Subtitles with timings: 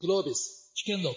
[0.00, 1.16] Globis, Chicken Look.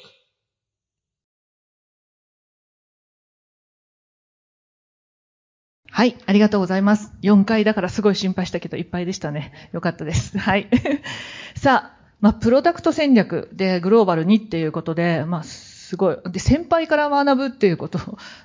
[5.92, 7.14] はい、ありがとうございます。
[7.22, 9.52] 4回だからすごい心配したけど、いっぱいでしたね。
[9.72, 10.40] よかったです。
[10.40, 10.68] はい。
[11.56, 15.44] さあ、まあ、プロダクト戦略でグローバルにっていうことで、まあ、
[15.92, 16.18] すごい。
[16.32, 18.00] で、先輩から学ぶっていうこと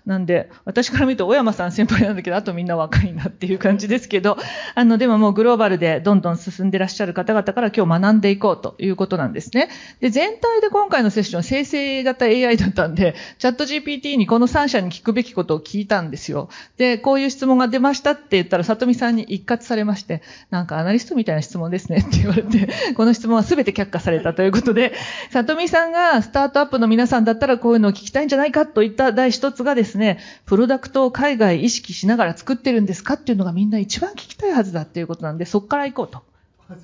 [0.04, 4.36] なんで、私から見ると小山さん先輩なんだけど、あとみんな若いなっていう感じですけど、
[4.74, 9.68] あの、でももうグローバルでどんどん進んでらっしゃる方々から今日学んでいこうということなんですね。
[10.00, 16.48] で、全体で今回のセッション生成型 AI だったんで、チャット GPT にこの3社に聞くべきことを聞いたんですよ。
[16.78, 24.94] で、こういう質問が出ましたって言ったら、里見さんに一括されまして、なんかアナリストみたいな質問ですねって言われて、この質問は全て却下されたということで、
[25.30, 36.22] 里見さんがスタートアップの皆さんだったらこういうのを聞きたいんじゃないかといった第一つがですね、プロダクトを海外意識しながら作ってるんですかっていうのがみんな一番聞きたいはずだっていうことなんで、そこから行こうと。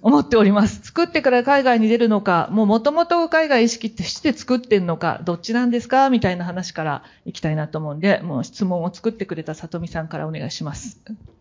[0.01, 0.81] 思っております。
[0.83, 11.01] 作ってから海外に出るのか、もう元々海外意識ってして作ってんのか、どっちなんですかみたいな話から行きたいなと思うんで、もう質問を作ってくれた里見さんからお願いします。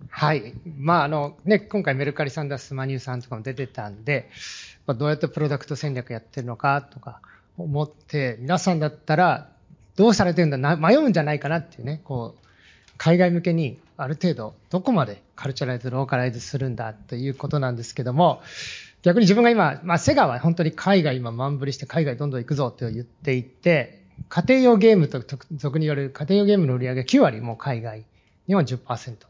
[0.09, 0.53] はい。
[0.80, 4.30] まあ、あの、ね、今回メルカリさんだスマニューさんとかも出てたんで、
[4.88, 7.22] まあ、どうやってプロダクト戦略やってるのかとか
[7.57, 9.49] 思って、皆さんだったら
[9.95, 12.47] どうされてるんだな、迷うんじゃないかなっていうね、こう、
[12.97, 18.41] 海外向けにある程度どこまでカルチャライズ、ローカライズするんだということなんですけども、
[19.02, 25.23] 逆に自分が今、まあ、セガは本当に海外今満振りして海外どんどん行くぞと言っていて、家庭用ゲームと
[25.55, 28.05] 俗に言われる家庭用ゲームの売り上げ9割もう海外、
[28.47, 29.27] 日本10%と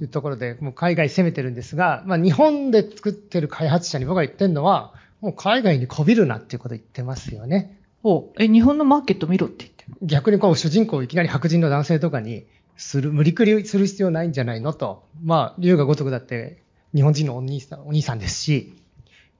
[0.00, 7.80] いうところで、もう海外攻めてるんですが、まあ、日本で作ってる開発者に僕が言ってるのは、もう海外にこびるなっていうことを言ってますよね。
[8.04, 15.04] おえ、日本のマーケット見ろって言ってる逆にこう主人公をいきなり白人の男性とかにする、無理くりする必要ないんじゃないのと。
[15.22, 16.62] まあ、竜が如くだって
[16.94, 18.74] 日本人のお兄さん、お兄さんですし、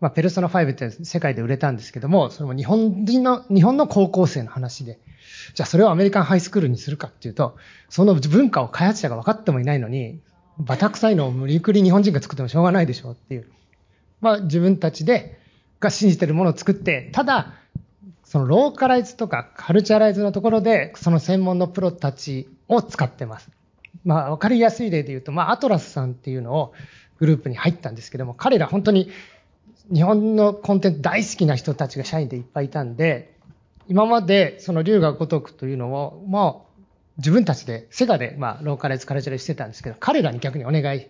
[0.01, 4.99] まあ、ペルソナ5って世界で売れたんですけども、それも日本人の、日本の高校生の話で、
[5.55, 7.57] じゃあそれをアメリカンハイスクールにするかっていうと、
[7.89, 10.21] その文化を開発者が分かってもいないのに、
[10.59, 13.47] バタ臭いのを無理くり日本人が作ってもしょうがないでしょうっていう。
[14.21, 15.39] まあ自分たちで、
[15.81, 17.55] が信じてるものを作って、ただ、
[18.25, 23.51] そのローカライズとかカルチャライズのところで、その専門のプロたちを使ってます。
[24.05, 26.73] まあ、わかりやすい例で言うと、まあ、アトラスさんっていうのを
[27.19, 29.11] グループに入ったんですけども、彼ら本当に
[29.93, 33.35] 日本のコンテンツ大好きな人たちが社員でいっぱいいたんで、
[33.89, 36.69] 今までその龍が如くというのを、まあ、
[37.17, 41.07] 自分たちで、セガで、まあ、ローカライズカルチャライズしてたんですけど、彼らに逆にお願い、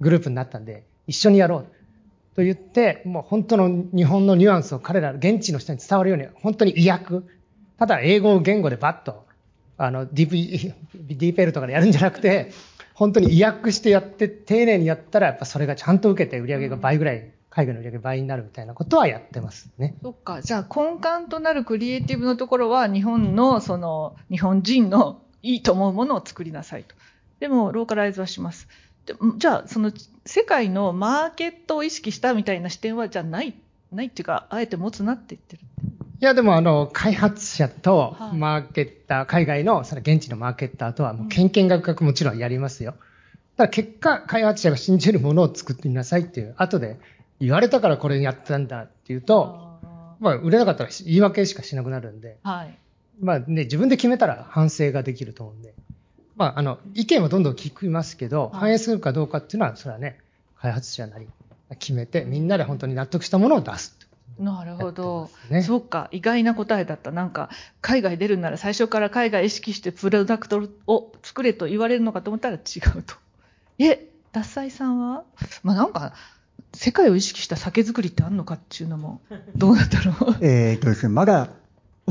[0.00, 1.66] グループになったんで、一緒にやろう。
[2.34, 7.20] と言って、もう本当の日本のニュアンスを彼ら、現地の人に伝わるように、本当に意訳。
[7.78, 9.26] ただ英語を言語でバッと、
[9.76, 12.50] あの、ディープ、 ディーペルとかでやるんじゃなくて、
[12.94, 19.96] 本当に意訳してやって、丁寧にやったら、やっぱそれがちゃんと受けて売り上げが倍ぐらい、海外の売り上げ倍になるみたいなことはやってますね。
[20.02, 20.40] そっか。
[20.40, 26.94] じゃあ根幹となるクリエイティブのところは、日本の、その、日本人のいいと思うものを作りなさいと。
[27.40, 28.68] でも、ローカライズはします。
[29.36, 29.92] じゃあ、その
[30.24, 33.54] 世界のマーケットを意識したみたいな視点は、じゃあない、
[33.90, 35.62] ないっていうか、あえて持つなって言ってる。
[36.20, 42.94] いや、でもあの、開発者とマーケッター、はい、海外のその現地のマーケッターとは、もう、けんけんがくがくもちろんやりますよ。
[43.56, 47.00] ただ結果、開発者が信じるものを作ってみなさいっていう、後で
[47.40, 49.80] 言われたからこれやったんだっていうと、
[50.20, 52.78] まあ、売れなかったら言い訳しかしなくなるんで、はい。
[53.20, 55.74] まあね、自分で決めたら反省ができると思うんで。
[56.42, 60.18] まあ、あの、意見はどんどん聞きますけど、反映するかどうかっていうのは、それはね、
[60.58, 61.28] 開発者なり
[61.78, 63.96] 決めて、みんなで本当に納得したものを出す。
[64.40, 65.62] なるほど、ね。
[65.62, 66.08] そうか。
[66.10, 67.12] 意外な答えだった。
[67.12, 67.48] なんか、
[67.80, 72.58] 海外出るなら最初から海外意識してプロダクトを作れと言われるのかと思ったら違
[72.98, 73.14] うと。
[73.78, 75.22] え、ダッサイさんは？
[75.62, 76.12] まあなんか、
[76.74, 79.20] 世界を意識した酒造りってあるのかっていうのも、
[79.54, 81.50] どうだったろう えっとですね、まだ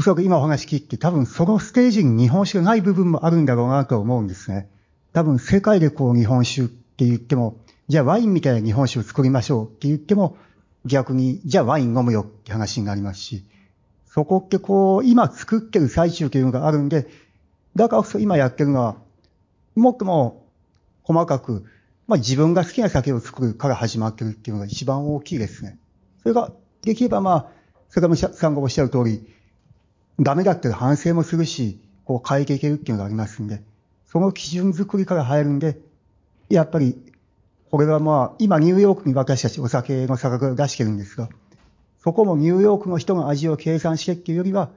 [0.02, 4.68] おそらく今お話聞いて、多分そのステージに日本酒がない部分もあるんだろうなと思うんですね。
[5.14, 10.38] 多分世界でこう日本酒って言っても、じゃあワインみたいな日本酒を作りましょうって言っても、
[10.86, 13.46] 逆に、じゃあワイン飲むよって話になりますし、
[14.08, 17.08] そこってこう、今作ってる最中というのがあるんで、
[17.76, 18.96] だからこそ今やってるのは、
[19.76, 20.48] もっとも
[21.04, 21.64] 細かく、
[22.08, 25.78] まあ自分が好きな酒を作るから始まってるっていうのが一番大きいですね。
[26.24, 27.48] それができればまあ、
[27.90, 29.24] 坂本さんがおっしゃる通り、
[30.22, 33.62] ダメだったら反省もするし、こう変えていけるっていうのがありますんで、
[34.06, 35.80] その基準作りから入るんで、
[36.50, 36.98] やっぱり、
[37.72, 41.30] これはまあ、今ニューヨークに私たちお酒の価格を出してるんですが、
[42.04, 44.70] そこもニューヨークの人が味を計算してっていうよりは、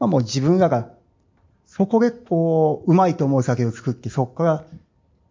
[0.00, 0.90] まあもう自分らが、
[1.66, 4.64] そこでこう、うまいと思う酒を作って、そこから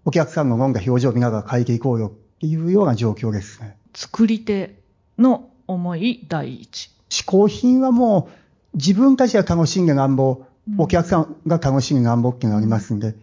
[0.06, 3.76] お客さんの飲んだ表情を見ながら変えていこうよっていうような状況ですね。
[3.94, 4.76] 作り手
[5.18, 6.92] の思い第一。
[7.10, 8.41] 嗜好品はもう
[8.74, 10.44] 自分たちが楽しんでなんぼ、
[10.78, 13.16] お客さんが楽しんでなんぼっていうのがありますんで、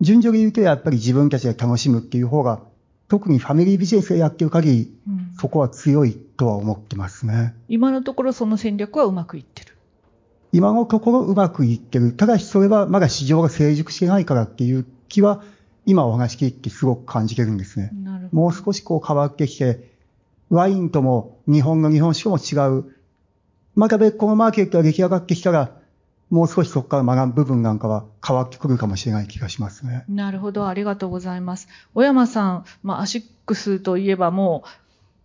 [0.00, 2.60] 順序で言うとやっぱり自分たちが楽しむっていう方が、
[3.08, 7.54] 特にファミリービジネスをやってる限り、うんそこは強いとは思ってますね。
[7.68, 9.76] 今のところその戦略はうまくいってる。
[10.50, 12.12] 今のところうまくいってる。
[12.12, 15.42] ただしそれはまだ市場が成熟してないからっていう気は、
[15.84, 17.92] 今お話聞いてすごく感じてるんですね。
[18.32, 19.90] もう少しこう変わってきて、
[20.48, 22.95] ワインとも日本の日本酒とも違う。
[23.76, 25.70] また別個のマーケットが出来上がってきたら、
[26.30, 30.04] もう少しそこから学ぶ部分なんかは変わってくるかもしれない気がしますね。
[30.08, 31.68] なるほど、ありがとうございます。
[31.94, 34.68] 小山さん、まあ、アシックスといえばもう、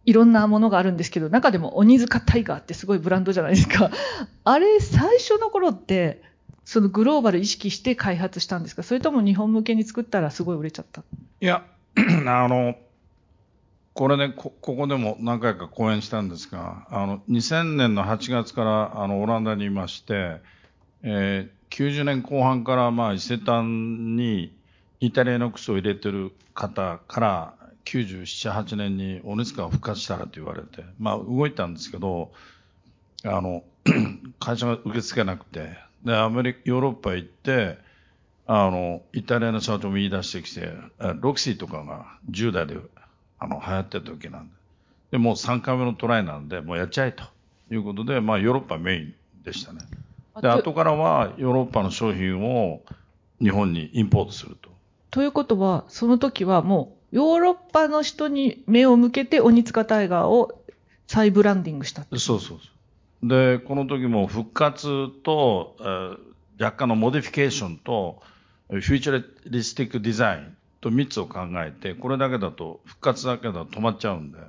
[0.05, 3.89] いろんなものがあるんですけど、中でも鬼塚タイガーってすごいブランドじゃないですか。
[4.43, 6.21] あれ、最初の頃って、
[6.65, 8.83] そのグローバル意識して開発したんですか？
[8.83, 11.01] それとも日本向けに作ったらすごい売れちゃった？
[11.39, 11.63] いや、
[12.27, 12.75] あの、
[13.93, 20.37] これねこ、ここでも何回か講演したんですが、あの、2000年の8月から、あの、オランダにいまして、
[21.03, 24.53] えー90年後半から、まあ、伊勢丹に
[24.99, 27.53] イタリアの靴を入れてる方から、
[27.85, 32.31] 97、8年にオネスカが復活したらと言われて、まあ、動いたんですけど、
[33.23, 33.63] あの、
[34.39, 35.69] 会社が受け付けなくて、
[36.03, 37.79] で、アメリカ、ヨーロッパ行って、
[38.45, 40.73] あの、イタリアの社長も言い出してきて、
[41.21, 42.75] ロキシーとかが10代で、
[43.41, 44.53] あの、流行ってる時なんで。
[45.11, 47.23] で、もう3回目のトライなんで、もうやっちゃえと
[47.69, 49.79] いうことで、まあ、ヨーロッパメインでしたね。
[50.35, 52.81] で、と後からはヨーロッパの商品を
[53.41, 54.69] 日本にインポートすると。
[55.09, 60.63] ということは、その時はもう、ヨーロッパの人に目を向けて鬼塚タイガーを
[61.07, 63.27] 再ブランディングしたそうそうそう。
[63.27, 68.21] で、この時も復活と、えー若干の modification と、
[68.69, 74.39] futuristic デザインと3つを考えて、これだけだと、復活だけだと止まっちゃうんで、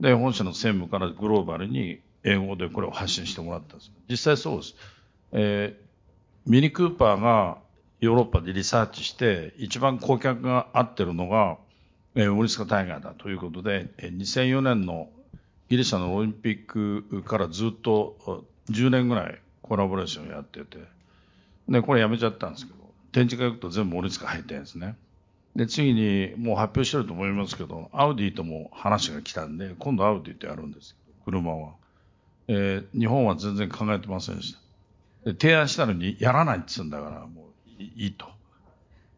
[0.00, 3.92] で、本社の専務からグローバルに英語でこれを発信してもらったんです。
[4.08, 4.74] 実際そうです。
[5.32, 5.84] えー
[6.46, 7.56] ミニクーパーが
[8.00, 11.56] ヨーロッパでリサーチして、一番顧客が合ってるのが、
[12.14, 15.08] えー、オニツカタイガーだということで、えー2004年の
[15.70, 20.78] ギリシャのオリンピックからずっと10年ぐらいコラボレーションやってて、
[21.68, 22.78] で、これやめちゃったんですけど、
[23.12, 24.96] 展示会行くと全部オリスカ入ってるんですね。
[25.56, 31.74] で、次にもう発表してると思いますけど、アウディとも話が来たんで、今度アウディとやるんですけど、車は。
[32.48, 34.52] えー日本は全然考えてませんでし
[35.24, 35.32] た。
[35.32, 38.26] で、提案したのにやらないって言うんだから、もういいいいと。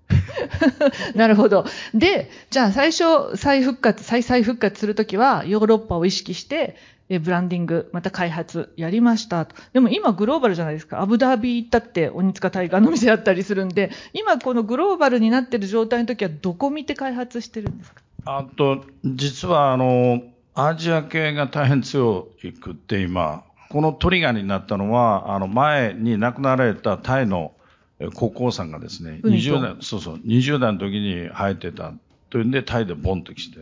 [1.14, 1.64] なるほど。
[1.94, 6.76] で、じゃあ最初再復活、再再復活するときはヨーロッパを意識して、
[7.08, 9.54] えブランディング、また開発やりましたと。
[9.72, 11.00] でも今グローバルじゃないですか。
[11.00, 18.02] アブダビ行ったって鬼塚タイガーの店あったりするんで、今このグローバルになってる状態の時はどこ見て開発してるんですか？
[18.24, 20.22] あと、実はあの、
[20.54, 22.28] アジア系が大変強
[22.60, 27.52] くって今、このトリガーになったのは、あの前に亡くなられたタイの
[27.98, 31.92] え国王さんがですね、海と20代、そうそう、20代の時に生えてた
[32.30, 33.60] というんで、タイでボンと来て、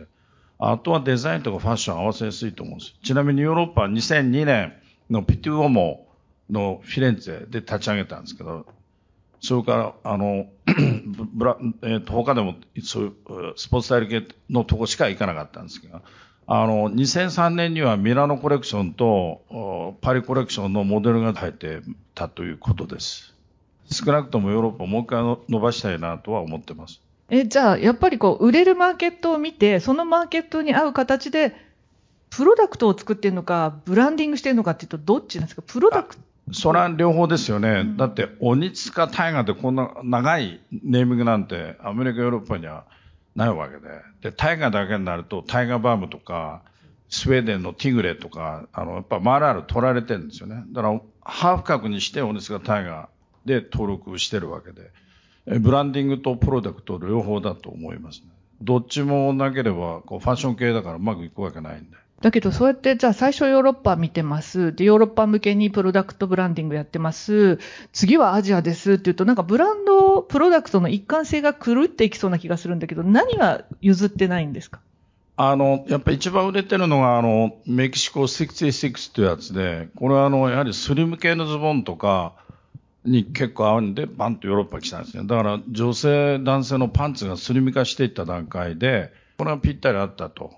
[0.59, 2.95] あとはデザインとかファッション合わせやすいと思うんです。
[3.03, 4.73] ちなみにヨーロッパは2002年
[5.09, 6.07] のピテュオモ
[6.49, 8.65] のフィレンツェで立ち上げたんですけど、
[9.41, 10.47] それから、あの、
[11.33, 13.13] ブラ、えーと、他でも、そういう、
[13.57, 16.01] スポーツ代理系のとこしか行かなかったんですけど、
[16.47, 21.81] あの、2003年にはミラノコレクションとパリコレクションのモデルが入って
[22.13, 23.33] たということです。
[23.91, 27.01] 少なくともヨーロッパをもう一回伸ばしたいなとは思ってます。
[27.29, 31.55] え、じゃあやっぱりこう売れるマーケットを見て、そのマーケットに合う形で、
[32.29, 35.61] プロダクトを作ってるのか、ブランディングしてるのかっていうと、どっちなんですか？
[35.65, 37.83] プロダクトそれは両方ですよね。
[37.97, 42.85] だって、鬼塚大河でこんな長いネーミングなんて、アメリカ、ヨーロッパには
[43.35, 43.89] ないわけで。
[44.21, 46.61] で、大河だけになると、タイガーバームとか、
[47.09, 50.63] スウェーデンのティグレとか、あの、やっぱマーラール取られてるんですよね。
[50.67, 53.09] だから、ハーフ格にして鬼塚大河
[53.45, 54.91] で登録してるわけで。
[55.47, 58.27] えブランディングとプロダクト両方だと思いますね。
[58.61, 61.97] どっちもなければ、こう、ファッション系だからうまくいくわけないんで。
[62.21, 64.73] だけど、そうやって、じゃあ最初ヨーロッパ見てます。
[64.73, 67.59] で、ヨーロッパ向けにプロダクトブランディングやってます。
[67.91, 74.79] 次はアジアですって言うと、なんかブランド、プロダクトの一貫性が狂っていきそうな気がするんだけど、何が譲ってないんですか？
[75.37, 82.33] あの、やっぱり一番売れてるのが、あの、メキシコ66というやつで、これはあの、やはりスリム系のズボンとか
[83.05, 85.23] に結構合うんで、バンとヨーロッパ来たんですね。
[85.25, 90.53] だから女性、男性のパンツがスリム化していった段階で、これはぴったりあったと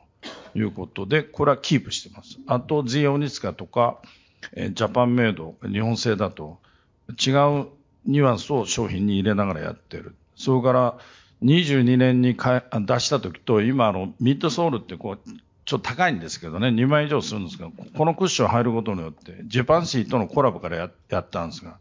[0.56, 2.38] いうことで、これはキープしてます。
[2.48, 3.98] あと、 The Onitsuka とか、
[4.54, 6.60] え Japan made、日本製だと、
[7.10, 7.68] 違う
[8.06, 10.16] ニュアンスを商品に入れながらやってる。
[10.36, 10.98] それから、
[11.44, 15.30] 22年にか出した時と、今あの、ミッドソールってこう、
[15.66, 21.77] ちょっと高いんですけどね、2万以上するんですけど、このクッション入ることによって、ジャパンシーとのコラボからややったんですが、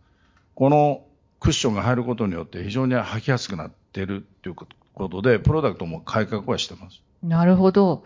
[0.56, 1.04] この
[1.38, 7.02] クッションが入ることによって非常に履きやすくなっているということで、プロダクトも改革はしてます。
[7.22, 8.04] なるほど。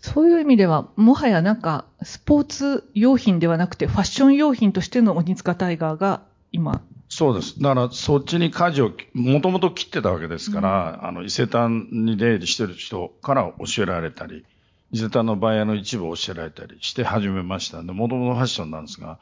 [0.00, 6.82] そういう意味では、もはやなんか、スポーツ用品ではなくて、ファッション用品としての鬼塚タイガーが今。
[7.08, 7.62] そうです。
[7.62, 14.44] だから、そっちに舵を、もともと切ってたわけですから、うん、あの、伊勢丹に出入りしてる人から教えられたり、
[14.90, 19.20] 伊勢丹のバイヤーの一部を教えられたりして始めましたんで、もともとファッションなんですが、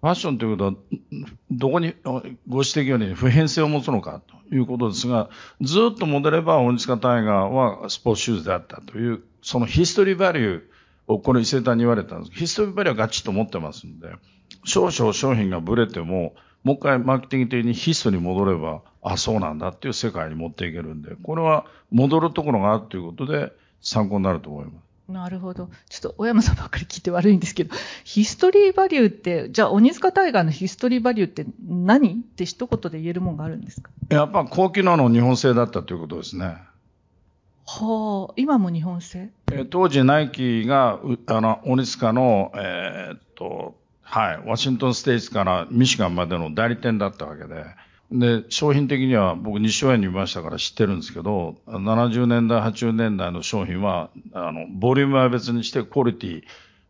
[0.00, 0.74] ファッションということは、
[1.50, 1.94] どこに、
[2.48, 5.28] ご指摘ように普遍性を持つのかということですが、
[5.60, 10.62] ずっとモデレバー、鬼塚タイガーはスポーツシューズであったという、そのヒストリーバリュー
[11.08, 14.08] をこの伊勢丹に言われたんですヒストリーバリューはガチッと持ってますんで、
[14.64, 24.87] 少々商品がブレても、もう一回マーケティング的にヒストに戻れば、あ、そうなんだっていう世界に持っていけるんで、これは戻るところがあるということで参考になると思います。
[25.08, 25.70] なるほど。
[25.88, 27.74] ちょっと小山さんばっかり聞いて悪いんですけど、
[28.04, 33.90] ヒストリーバリューって、じゃあ鬼塚タイガーのヒストリーバリューって何って一言で言えるもんがあるんですか？
[34.10, 36.58] やっぱ高機能の日本製だったということですね。
[37.66, 39.30] はあ、今も日本製？
[39.70, 47.64] 当時ナイキが、あの、鬼塚の、えー、っと、はい、ワシントンステイツからミシガンまでの代理店だったわけで、
[48.10, 56.42] で、商品的には僕西尾園にいましたから知ってるんですけど、70年代、80年代の商品は、あの、ボリュームは別にしてクオリティ、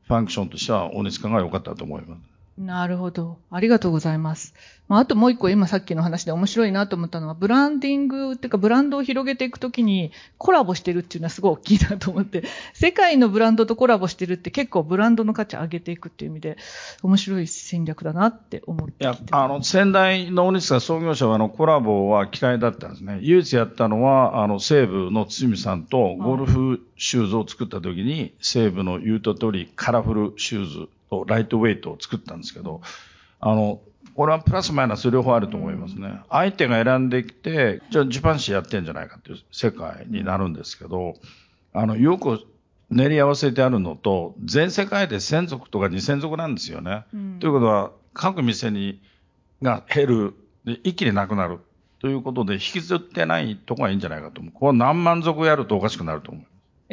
[0.07, 2.21] ファンクションとしては大西が良かったと思います。
[2.57, 3.39] なるほど。
[3.51, 4.55] ありがとうございます。
[4.89, 12.43] まあ、あともう一個今さっきの話で面白いなと思ったのは、ブランディングっていうかブランドを広げていくときにコラボしてるっていうのはすごい大きいなと思って、
[12.73, 16.57] 世界のブランドとコラボしてるって結構ブランドの価値上げていくっていう意味で
[17.03, 23.19] 面白い戦略だなって思っていや、あの、先代の大西さん創業者はあのコラボは嫌いだったんですね。
[23.21, 32.81] 唯一やったのは、あの、西武の堤さんとゴルフシューズを作った時に、西武の言うと通りカラフルシューズとライトウェイトを作ったんですけど、
[33.41, 33.81] あの、
[34.19, 36.23] これはプラスマイナス両方あると思いますね。
[36.29, 41.15] 相手が選んできて、じゃあジパンシーやってんじゃないかっていう世界になるんですけど、
[41.73, 42.41] あの、よく
[42.91, 47.05] 練り合わせてあるのと、全世界で1000族とか2000族なんですよね。
[47.15, 49.01] うん、ということは、各店に、
[49.63, 50.35] が減る、
[50.65, 51.61] で一気になくなる。
[52.01, 54.53] ということで、引きずってないとこがいいんじゃないかと思う。
[54.53, 56.45] これ何万族やるとおかしくなると思う。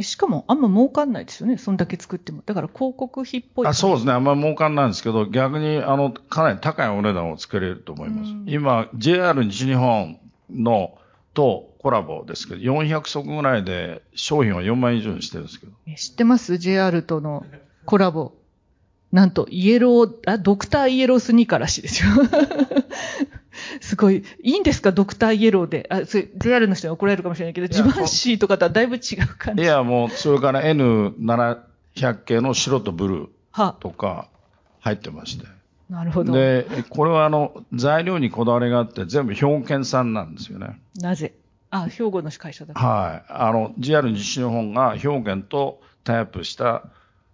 [0.01, 1.57] しかも、あんま儲かんないですよね。
[1.57, 2.43] そんだけ作っても。
[2.45, 3.67] だから広告費っぽい。
[3.67, 4.11] あそうですね。
[4.11, 8.31] あんま儲かんないんですけど、逆に、あの、かなり高いお値段をつけれると思います。
[8.47, 10.97] 今、JR 西日本の、
[11.33, 15.73] とコラボですけど、400足ぐらいで商品は4万以上にしてるんですけど。
[15.95, 17.45] 知ってます ?JR との
[17.85, 18.33] コラボ。
[19.11, 22.09] なんと、イエロー、あ、ドクターイエロースニーカーらしいですよ。
[23.81, 25.87] すごい、いいんですか、ドクターイエローで。
[25.89, 29.63] あ、それ、JR の人に怒られるかもしれないけど、ジバンシーとかとはだいぶ違う感じ。
[29.63, 34.27] いや、もう、それから N700 系の白とブルーとか
[34.79, 35.45] 入ってまして。
[35.89, 36.33] なるほど。
[36.33, 40.79] で、これはあの、材料にこだわりがあって、全部兵庫県産なんですよね。
[40.99, 41.33] なぜ？
[41.69, 43.31] あ、兵庫の会社だはい。
[43.31, 46.83] あの、JR 西日本が兵庫県とタイアップした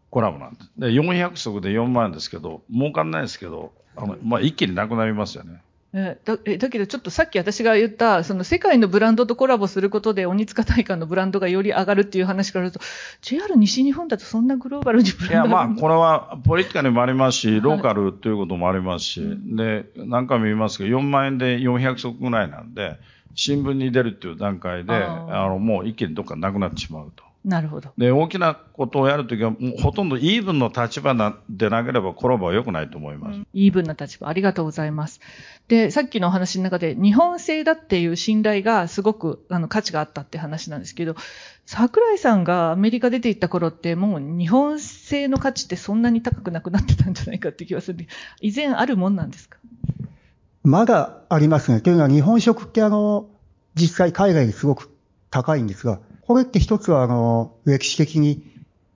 [0.09, 0.71] コラボなんです。
[0.77, 5.61] で、400足で4万円ですけど、儲かんないですけど、あの、まあ、一気になくなりますよね。
[5.93, 12.79] えだだけどちょっとさっき私が言った、その世界のブランドとコラボすることで鬼塚大館のブランドがより上がるっていう話からると、
[13.21, 22.98] JR 西日本だとそんなグローバルにブランドいや、まあ、これはポリティカにも ありますし、ローカルということもありますし、はい、で、何回も言いますけど、4万円で400足ぐらいなんで、
[23.36, 27.30] 新聞に出るっていう段階で、あの、もう一気にどっかなくなってしまうと。
[27.43, 27.89] なるほど。
[27.98, 31.15] で、大きなことをやるときは、もうほとんどイーブンの立場
[31.50, 33.48] でなければコラボは良くないと思います、うん。
[33.53, 35.21] イーブンな立場、ありがとうございます。
[35.67, 41.15] で、さっきのお話の中で、日本製だっていう信頼がすごくあの価値があったって話なんですけど、
[41.65, 48.05] 桜井さんがアメリカ出て行った頃って、もう日本製の価値ってそんなに高くなくなってたんじゃないかって気がする
[48.41, 49.57] 以前あるもんなんですか？
[50.63, 51.81] まだありますね。
[51.81, 53.25] というのは日本食ってあの、
[53.74, 54.91] 実際海外ですごく
[55.31, 58.43] 高いんですが、これって一つは、あの、歴史的に、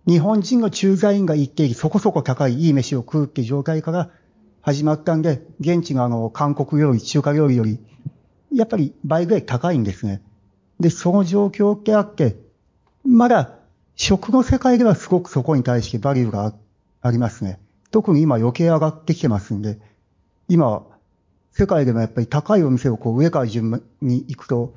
[0.08, 4.12] 日本人の駐在員が言ってそこそこ高いいい飯を食うっていう状態から
[4.62, 7.79] 始まったんで、現地のあの、韓国料理、中華料理より、
[8.53, 10.22] やっぱり倍ぐらい高いんですね。
[10.79, 12.36] で、その状況ってあって、
[13.03, 13.55] まだ、
[13.96, 16.53] 食の世界ではすごくそこに対してバリューが
[17.01, 17.60] ありますね。
[17.91, 19.79] 特に今余計上がってきてますんで、
[20.48, 20.84] 今、
[21.51, 24.75] 世界でもやっぱり高いお店をこう上から順に行くと、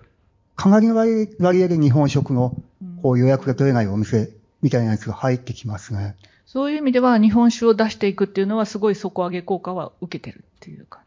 [0.58, 2.56] かなりの割合で日本食の
[3.00, 4.28] こう予約が取れないお店
[4.60, 6.16] みたいなやつが入ってきますね。
[6.46, 11.00] そういう意味では日本酒を出していくっていうのはすごい底上げ効果は受けてるっていうか。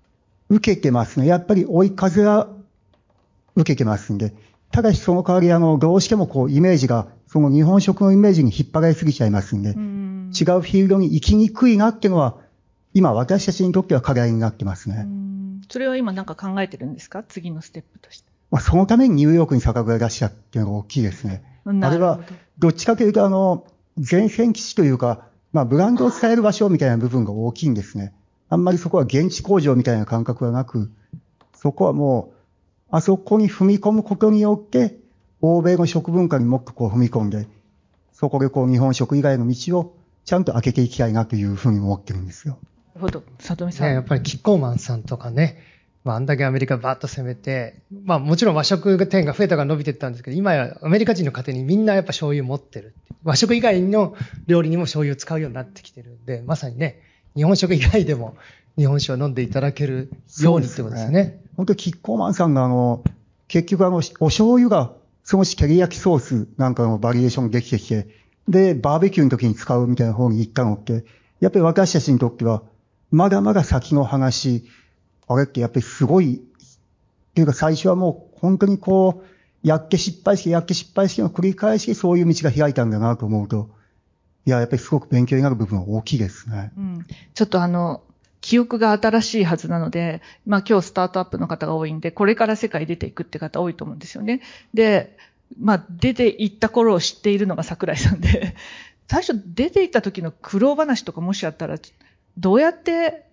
[0.48, 1.28] 受けてますね。
[1.28, 2.48] やっぱり追い風は
[3.58, 4.34] 受けてますんで。
[4.72, 12.38] ただしその代わりあの、どうしてもこうイメージがその日本食のイメージに引っ張られすぎちゃいますんで、違うフィールドに行きにくいなっていうのは、
[12.94, 15.08] 今私たちにとっては課題になってますね。
[15.70, 17.24] それは今なんか考えてるんですか？
[17.24, 18.31] 次のステップとして。
[18.52, 21.44] まあ、そのためにニューヨークに酒蔵出したっていうのが大きいですね。
[21.66, 22.20] あれは、
[22.60, 23.66] どっちかというと、あの、
[23.98, 28.14] 前線基地というか、まあ、ブランドを伝える場所みたいな部分が大きいんですね。
[28.50, 30.92] あんまりそこは現地工場みたいな感覚はなく、
[31.56, 32.36] そこはもう、
[32.92, 34.98] あそこに踏み込むことによって、
[35.40, 37.48] 欧米の食文化にもっとこう踏み込んで、
[38.12, 42.58] そこでこう日本食以外の道をちゃんと開けていきたいなというふうに思ってるんですよ。
[42.96, 43.24] なるほど。
[43.40, 43.88] 里見さん。
[43.88, 45.58] ね、やっぱりキッコーマンさんとかね、
[46.04, 52.96] まあ、あんだけアメリカバーッと攻めて、まあもちろん和食店が増えたから伸びてったんですけど、今やアメリカ人の家庭にみんなやっぱ醤油持ってる。
[53.24, 54.16] 和食以外の
[54.48, 57.02] 料理にも醤油を使うようになってきてるんで、まさにね、
[57.36, 58.36] 日本食以外でも
[58.78, 61.06] 日本酒を飲んでいただけるようにってことですね。
[61.06, 63.04] すね本当キッコーマンさんがあの、
[63.48, 64.94] 結局あの、お醤油が
[65.24, 68.08] 少し照り焼きソースなんかのバリエーションできてきて、
[68.48, 71.06] で、バーベキューの時に使うみたいな方に行ったのって、
[71.40, 72.64] やっぱり私たちにとっては、
[73.12, 74.64] まだまだ先の話、
[75.34, 83.70] あれってやっぱりすごい、っていうか最初はもう本当にこう、やっけ失敗して、やっけ失敗しての繰り返しそういう道が開いたんだなと思うと、
[84.46, 86.72] いや、やっぱりすごく勉強になる部分は大きいですね。
[86.76, 87.06] うん。
[87.34, 88.02] ちょっとあの、
[88.42, 94.42] 記憶が新しいはずなので、まあ今日スタートアップの方が多いんで、これから世界出ていくって方多いと思うんですよね。
[94.74, 95.16] で、
[95.60, 98.56] まあ出て行った頃を知っているのが桜井さんで、
[99.08, 101.78] 最初出て行った時の苦労話とかもしあったら、
[102.38, 103.26] どうやって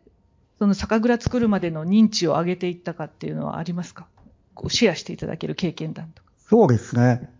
[0.58, 4.06] その酒蔵作るまでの認知を上げていったかっていうのはありますか？
[4.54, 6.28] こうシェアしていただける経験談とか。
[6.48, 7.30] そうですね。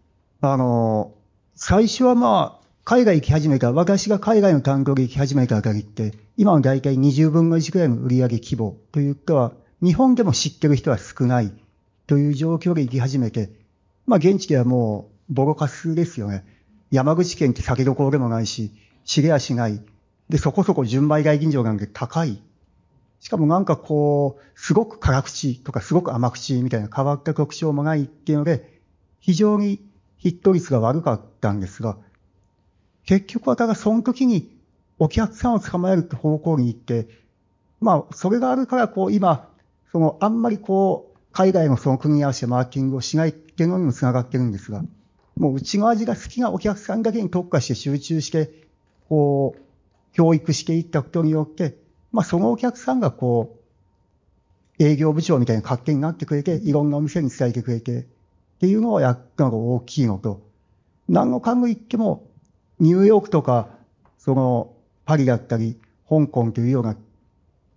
[0.40, 1.14] あの、
[1.56, 11.52] 最初はまあ、海外行き始めた、私が海外の担当で行き始めたあたりって、今の大体20分の1くらいの売上規模というか、日本でも知ってる人は少ない
[12.06, 13.50] という状況で行き始めて、
[14.06, 16.44] まあ現地ではもうボロカスですよね。
[16.90, 18.70] 山口県って酒どころでもないし、
[19.04, 19.82] 知れやしない。
[20.30, 22.40] で、そこそこ純米大吟醸なんで高い。
[23.20, 28.80] しかもなんかこう、すごく辛口とかすごく甘口みたいな変わった特徴もないっていうので、
[29.20, 29.82] 非常に
[30.18, 31.98] ヒット率が悪かったんですが、
[33.04, 34.56] 結局はただその時に
[34.98, 37.08] お客さんを捕まえるって方向に行って、
[37.80, 39.48] まあ、それがあるから、こう、今、
[39.92, 44.82] その、あんまりこう、海外のその組み合わせマーケティングをしないっていうのにも繋がってるんですが、
[45.36, 48.50] もううちの味が好きなお客さんだけに特化して集中して、
[49.08, 49.62] こう、
[50.12, 51.76] 教育していったことによって、
[52.12, 53.56] まあ、そのお客さんがこ
[54.78, 58.04] う、営業部長みたいな勝手になってくれて、いろんなお店に伝えてくれて、っ
[58.60, 60.42] ていうのをやったのが大きいのと、
[61.08, 62.26] 何の考え言っても、
[62.80, 63.68] ニューヨークとか、
[64.18, 64.72] その、
[65.04, 66.96] パリだったり、香港というような、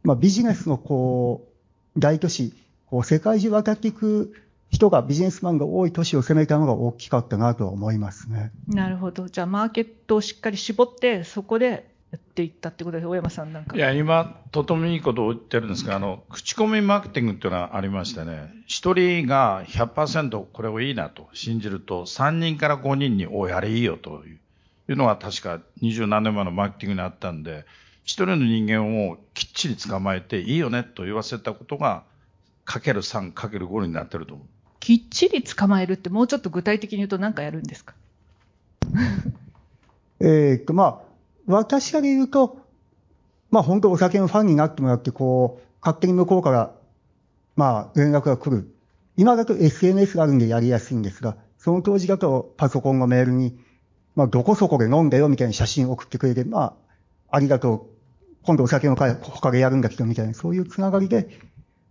[0.04, 1.48] まあ、ビジネスのこ
[1.96, 2.54] う、大都市、
[2.88, 4.34] こう、世界中渡っていく
[4.70, 8.52] 人が、ビジネスマンが多い都市を攻めたのが大きかったなとは思いますね。
[8.68, 9.28] なるほど。
[9.28, 13.76] じゃあ、マーケットをしっかり絞って、そこでやっていったってことで、大山さんなんか。
[13.76, 24.40] いや、今、とてもいいことを言ってるんですが、あの、口コミマーケティングっていうのはありましてね、一人が100%これをいいなと信じると、3人から5人に、おやれいいよという。
[24.90, 27.66] いうのが確か二十何年前のマーケティングにあったんで、
[28.04, 32.04] 一人の人間をきっちり捕まえていいよねと言わせたことが、
[32.66, 34.48] かける3、かける5になってると思う。
[34.82, 37.94] きっちり捕まえるってもうちょっと具体的に言うと何かやるんですか？
[40.20, 41.11] えっと、まあ、
[41.48, 42.60] 私から言うと、
[43.50, 46.74] まあ本当お酒のファンになってもらって、こう、勝手に向こうから、
[47.56, 48.74] まあ連絡が来る。
[49.18, 53.60] 今だと SNS があるんでやりやすいんですが、その当時だとパソコンのメールに、
[54.16, 56.74] まあ、どこそこで飲んだよみたいな写真を送ってくれて、まあ、
[57.30, 57.92] ありがとう。
[58.44, 61.30] 今度お酒の会、他でやるんだけど、みたいな、そういうつながりで、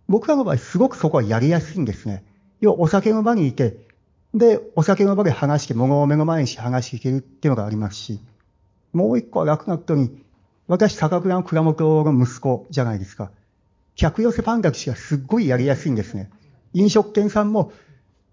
[0.09, 2.25] 僕らの場合、すごくそこはやりやすいんですね。
[2.59, 3.77] 要は、お酒の場にいて、
[4.33, 8.19] で、お酒の場で話して、物を目の前にして話していけるっていうのがありますし、
[8.93, 10.11] もう一個は楽なことに、
[10.67, 13.31] 私、高倉の倉本の息子じゃないですか。
[13.95, 16.29] 客寄せパンダとしてはすっごいやりやすいんですね。
[16.73, 17.71] 飲食店さんも、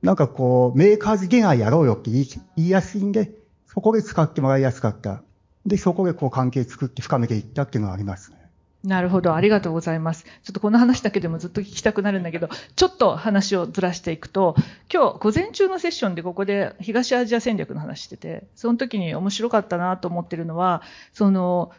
[0.02, 2.24] なんかこう、メーカーズゲナーやろうよって言
[2.56, 3.32] いやすいんで、
[3.66, 5.22] そこで使ってもらいやすかった。
[5.66, 8.32] で、そこでこう関係作って深めていったっていうのはあります。
[8.88, 9.34] なるほど。
[9.34, 10.24] ありがとうございます。
[10.24, 14.56] ちょっとこの話だけでもずっと聞きたくなるんだけど、ちょっと話をずらしていくと、
[14.92, 20.80] 今日午前中のセッションでここで東アジア戦略の話してて、その時に面白かったなと思ってるのは、
[21.12, 21.70] その、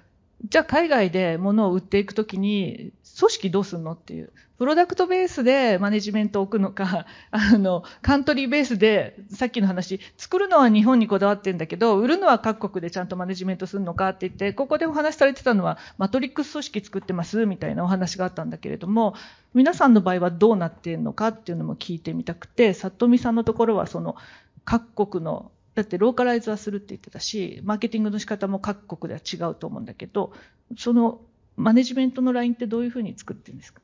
[0.48, 4.32] じゃあ海外で物を売っていく時に、組織どうすんのっていう。
[4.60, 19.16] プロダクトベースでマネジメントを置くのか、 あの、カントリーベースで、さっきの話、作るのは日本にこだわってんだけど、売るのは各国でちゃんとマネジメントするのかって言って、ここでお話しされてたのは、マトリックス組織作ってますみたいなお話があったんだけれども、
[19.54, 24.18] 皆さんの場合はどうなってんのかっていうのも聞いてみたくて、里見さんのところはその、
[24.66, 30.34] 各国のだってローカライズはするって言ってたし、マーケティングの仕方も各国では違うと思うんだけど、
[30.78, 31.22] その
[31.56, 33.82] マネジメントのラインってどういうふうに作ってるんですか？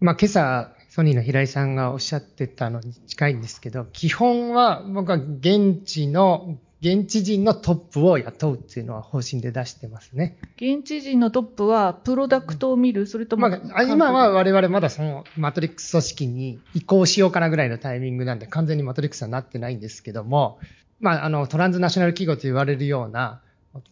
[0.00, 10.38] まあ、今朝、ソニーの平井さんがおっしゃってたのに近いんですけど、基本は僕は現地の、現地人のトップを雇うっていうのは方針で出してますね。
[10.56, 13.06] 現地人のトップはプロダクトを見る？
[13.06, 20.58] それとも、まあ、今は我々まだそのマトリックス組織に移行しようかなぐらいのタイミングなんで完全にマトリックスはなってないんですけども、
[21.00, 23.42] まあ、あの、トランスナショナル企業と言われるような、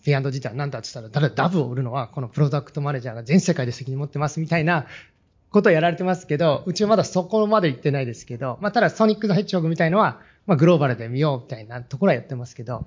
[0.06, 4.86] ィアンド自体は何だって言ったら、ただダブを売るのは、このプロダクトマネージャーが全世界で責任持ってますみたいな
[5.50, 12.86] ことをやられてますけど、うちはまだそこまで行ってないですけど、まあ、ただソニックのヘッジホグみたいのは、まあ、グローバルで見ようみたいなところはやってますけど、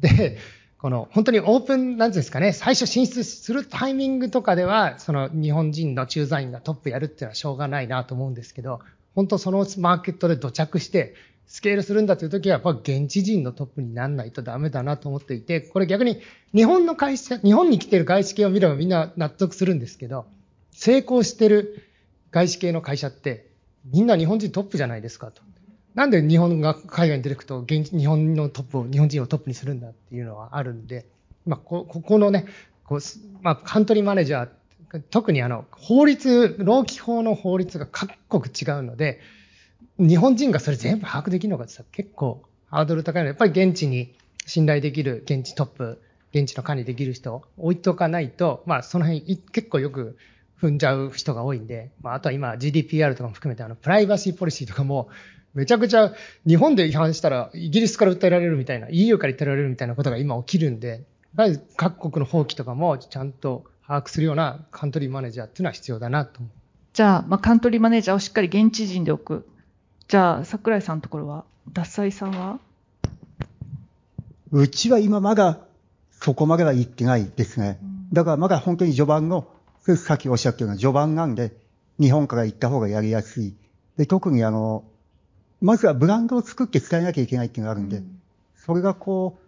[0.00, 0.38] で、
[0.78, 8.80] この、本当にオープン、なんていうんですかね、最初進出するタイミングとかでは、その日本人の駐在員がトップやるっていうのはしょうがないなと思うんですけど、
[9.14, 11.14] 本当そのマーケットで土着して、
[11.46, 16.20] スケールするんだという時は、やっぱ現地人のトップにならないとダメだなと思っていて、これ逆に
[16.54, 20.26] 日本の会社、日本に来てる外資系を見ればみんな納得するんですけど、
[20.76, 21.82] 成功してる
[22.30, 23.48] 外資系の会社って、
[23.90, 25.42] みんな日本人トップじゃないですかと。
[25.94, 31.06] なんで日本が海外に出てくと、現日本のトップを、日本人をトップにするんだっていうのはあるんで、
[31.46, 32.44] まあ、こ、ここのね、
[32.84, 33.00] こう、
[33.40, 39.20] まあ、カントリーマネージャー、特にあの、法律、労基法の法律が各国違うので、
[39.98, 46.02] 日本人がそれ全部把握できるのかって言ったら結構ハードル高いので、やっぱり現地に信頼できる現地トップ、
[46.34, 50.18] 現地の管理できる人置いとかないと、まあその辺結構よく
[50.60, 55.08] 踏んじゃう人が多いんで、まああとは今 GDPR とかも含めてあのプライバシーポリシーとかも
[55.54, 56.12] めちゃくちゃ
[56.46, 61.00] 日本で違反したらイギリスから訴えられるみたいな、EU から訴えられるみたいなことが今起きるんで、やっ
[61.36, 66.50] ぱり各国の法規とかもちゃんと把握するようなカントリーマネージャーっていうのは必要だなと思う。
[66.92, 69.48] じゃあ、まあ、カントリーマネージャーをしっかり現地人で置く。
[70.08, 72.58] じゃあ、桜井さんのところは、脱菜さんは？
[74.52, 75.58] うちは今まだ
[76.10, 77.78] そこまでは行ってないですね。
[78.12, 79.46] だからまだ本当に序盤の、
[79.94, 81.56] さっきおっしゃったような序盤なんで、
[82.00, 83.54] 日本から行った方がやりやすい。
[83.96, 84.84] で、特にあの、
[85.60, 88.20] まずはブランドを作って伝えなきゃいけないっていうのがあるんで、うん、
[88.56, 89.46] それがこう、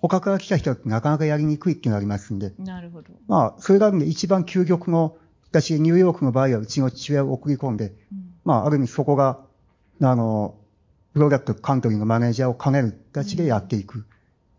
[0.00, 2.52] 他から来た人はなかなかやりにくいっていうのがありますんで。
[2.58, 3.10] なるほど。
[3.28, 5.16] まあ、それがあるんで一番究極の、
[5.50, 9.38] 私、ニューヨークの場合はうちの父親を送り込んで、うん、まあ、ある意味そこが
[10.00, 10.56] あの、
[11.12, 13.98] プロダクトカントリーのマネージャーを兼ねる形でやっていく。
[13.98, 14.06] うん、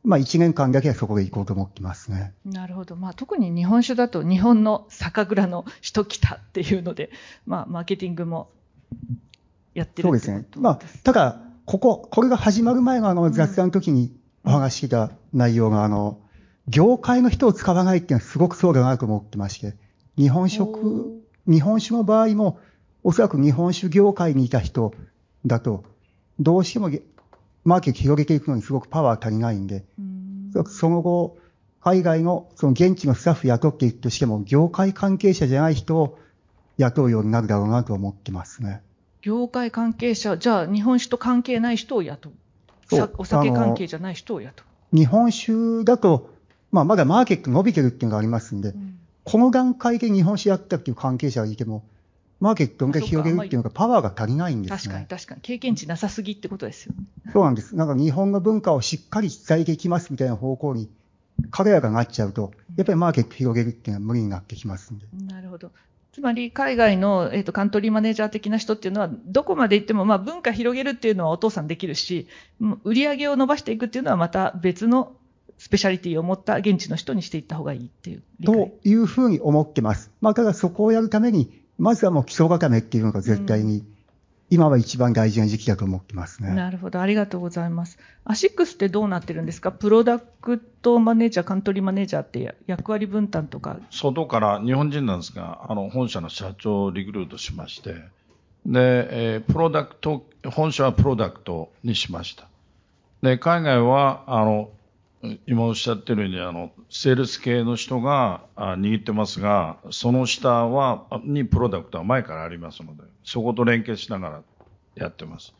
[0.03, 2.33] まあ一年間だけはそこで行こうと思ってますね。
[2.45, 2.95] なるほど。
[2.95, 7.09] まあ特に日本酒だと日本の酒蔵の人来たっていうので、
[7.45, 8.49] まあマーケティングも
[9.73, 10.45] やってるそうですね。
[10.57, 16.19] まあ、ただ、ここ、これが始まる前のあの雑談の時にお話しした内容が、あの、
[16.67, 19.75] 業界の人を使わないっていうのはすごくそうだなと思ってまして、
[20.17, 22.59] 日本食、日本酒の場合も、
[23.03, 24.93] おそらく日本酒業界にいた人
[25.45, 25.83] だと、
[26.39, 26.89] どうしても
[27.65, 29.85] マーケット広げていくのにすごくパワー足りないんで、
[30.67, 31.37] その後、
[31.81, 36.17] 海外のその現地のスタッフ雇っていくとしても、業界関係者じゃない人を
[36.77, 38.81] 雇うようになるだろうなと思ってますね。
[39.21, 42.33] 業界関係者、じゃあ日本酒と関係ない人を雇う。
[43.17, 44.95] お酒関係じゃない人を雇う。
[44.95, 46.29] 日本酒だと、
[46.71, 51.83] まあまだマーケット伸びてるっていうのがありますんで、うん、この段階で日本酒やったっていう関係者がいても、
[52.43, 54.77] マーケットが広げるっていうのがパワーが足りないんですね。
[54.77, 55.41] 確かに確かに。
[55.41, 57.05] 経験値なさすぎってことですよね。
[57.31, 57.73] そうなんです。
[57.73, 60.89] なんか日本の文化をしっかり伝えていきますみたいな方向に、
[61.51, 65.05] 彼らがなっちゃうと、やっぱりマーケット広げるっていうのは無理になってきますんで。
[65.25, 65.71] なるほど。
[66.11, 72.27] つまり海外の、えーと、カントリーマネージャー的な人っていうのは、どこまで行っても、まあ、文化広げるっていうのはお父さんできるし、
[72.83, 75.15] 売り上げを伸ばしていくっていうのはまた別の
[75.59, 78.23] スペシャリティを持った現地の人にしていった方がいいっていう。
[78.43, 80.11] というふうに思ってます。
[80.19, 83.83] まあ、ただそこをやるために、まずはもう基礎固めっていうのが絶対に、
[84.49, 86.53] 今は一番大事な時期だと思ってますね。
[86.53, 87.01] なるほど。
[87.01, 87.97] ありがとうございます。
[88.23, 89.71] アシックスってどうなってるんですか？
[89.71, 93.79] プロダクトマネージャー、カントリーマネージャーって役割分担とか。
[93.89, 97.95] 外から日本人なんですが、あの、本社の社長をリクルートしまして、
[98.65, 102.47] で、えー、プロダクト、本社はプロダクトにしました。
[103.23, 104.69] で、海外は、あの、
[105.47, 114.41] 今おっしゃってるように、あの、セールス系の人が握ってますが、その下は、にプロダクトは前からありますので、そこと連携しながら
[114.95, 115.53] やってます。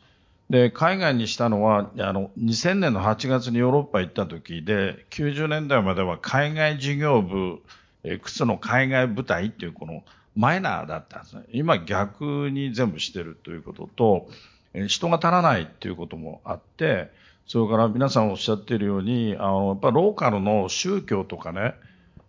[0.50, 7.62] で、海外にしたのは、あの、2000年の8月にヨーロッパ行った時で、90年代までは海外事業部、
[8.02, 10.04] え靴の海外部隊っていうこの
[10.36, 11.44] マイナーだったんですね。
[11.52, 14.28] 今逆に全部してるということと、
[14.88, 17.10] 人が足らないっていうこともあって、
[17.46, 21.74] それから皆さんおっしゃっているように、あの、やっぱローカルの宗教とかね、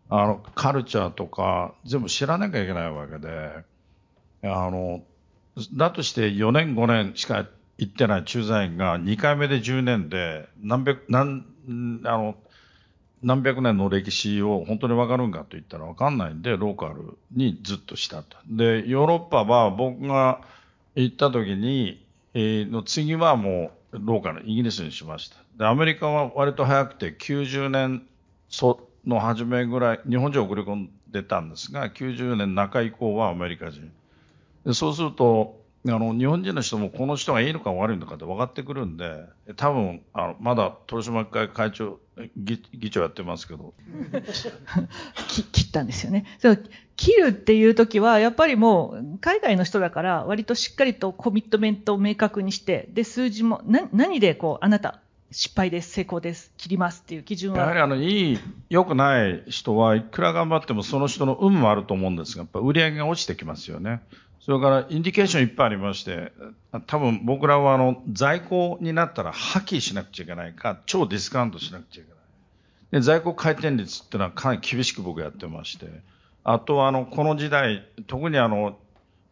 [0.10, 3.63] あの、カルチャーとか、全部知らなきゃいけないわけで、
[4.43, 5.04] あの、
[5.73, 7.47] だとして4年5年しか
[7.78, 11.45] 行ってない駐在員が2回目で10年で何百、何、
[12.04, 12.36] あの、
[13.23, 18.38] 何百年の歴史を本当にわかるんかと言ったらわかんないんで、ローカルにずっとしたと。
[18.47, 20.41] で、ヨーロッパは僕が
[20.95, 25.38] 行った時に、えー、の次はもうローカル、イギリスにしました。
[25.58, 28.03] で、アメリカは割と早くて90年
[29.05, 33.91] の初めぐらい、日本人を送り込んでたんですが、90年中以降はアメリカ人。
[34.65, 41.99] でそうすると、あの、日本人の人もこの人がいいのか悪いのかって分かってくるんで、多分、あの、まだ取締会会長、
[42.37, 43.73] 議議長やってますけど。
[45.27, 46.25] 切ったんですよね。
[46.39, 46.63] そう
[46.95, 57.59] 切るっていう時は、やっぱりもう、海外の人だから、割としっかりとコミットメントを明確にして、で、数字も、な、何でこう、あなた、失敗です、成功です、切りますっていう基準は。
[57.59, 64.01] やはりあの、いい、良くない人はいくら頑張ってもその人の運もあると思うんですが、やっぱ売り上げが落ちてきますよね。
[64.45, 66.31] それから indication いっぱいありまして、
[66.86, 72.19] 多分僕らはあの在庫になったら破棄しなくちゃいけないか、超ディスカウントしなくちゃいけない。
[72.91, 75.88] で在庫回転率っていうのはかなり厳しく僕やってまして、
[76.43, 78.77] あとはあの、この時代、特にあの、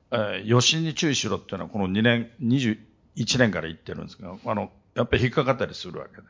[0.09, 6.23] えー、与信に注意しろっていうのはこの2年、21年から言ってるんですが、あの、やっぱり引っかかったりするわけで。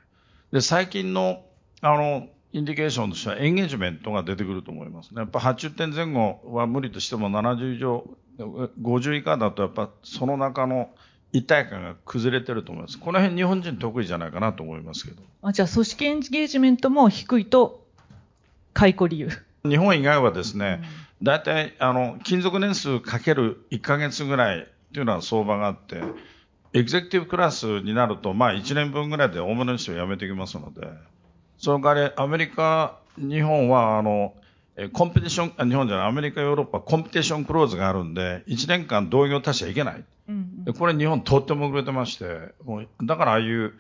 [0.51, 1.45] で、最近の、
[1.79, 5.21] あの、 indication としてはエンゲージメントが出てくると思いますね。
[5.21, 8.05] やっぱ80点前後は無理としても70以上
[8.37, 10.89] 50以下だとやっぱその中の
[11.31, 12.99] 一体感が崩れてると思います。
[12.99, 15.23] この辺日本人得意じゃないかなと思いますけど。
[15.41, 17.83] あじゃあ組織エンゲージメントも低いと
[18.73, 19.29] 解雇理由。
[19.67, 20.83] 日本以外はですね、
[21.21, 26.03] 大体あの勤続年数かける1ヶ月ぐらいっていうのは相場があって、
[26.73, 30.87] エグゼクティブクラスになると、まあ1年分ぐらいで大物の人を辞めてきますので、
[31.57, 34.33] その代わりアメリカ、日本はあの
[34.75, 40.03] えコンペティション、日本じゃない、アメリカ、ヨーロッパ、コンペティションクローズがあるんで、1年間同業他社いけない。
[40.29, 43.73] うんでこれ日本とっても遅れてまして、もうだからああいう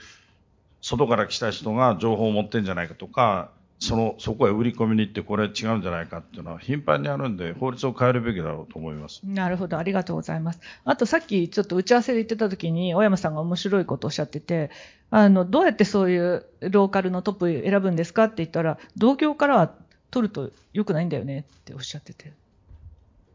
[0.81, 9.21] 外から来た人が情報を持ってんじゃないかとか、その、そこへ売り込みに行ってこれ違うんじゃないかっていうのは頻繁にあるんで、法律を変えるべきだろうと思います。
[9.23, 9.77] なるほど。
[9.77, 10.59] ありがとうございます。
[10.85, 14.71] あとさっきちょっと打ち合わせで言ってた時に、小山さんが面白いことをおっしゃってて、
[15.09, 19.67] あの、どうやってそういうローカルのトップ選ぶんですかって言ったら、同業からは
[20.13, 22.33] 取ると良くないんだよねっておっしゃってて。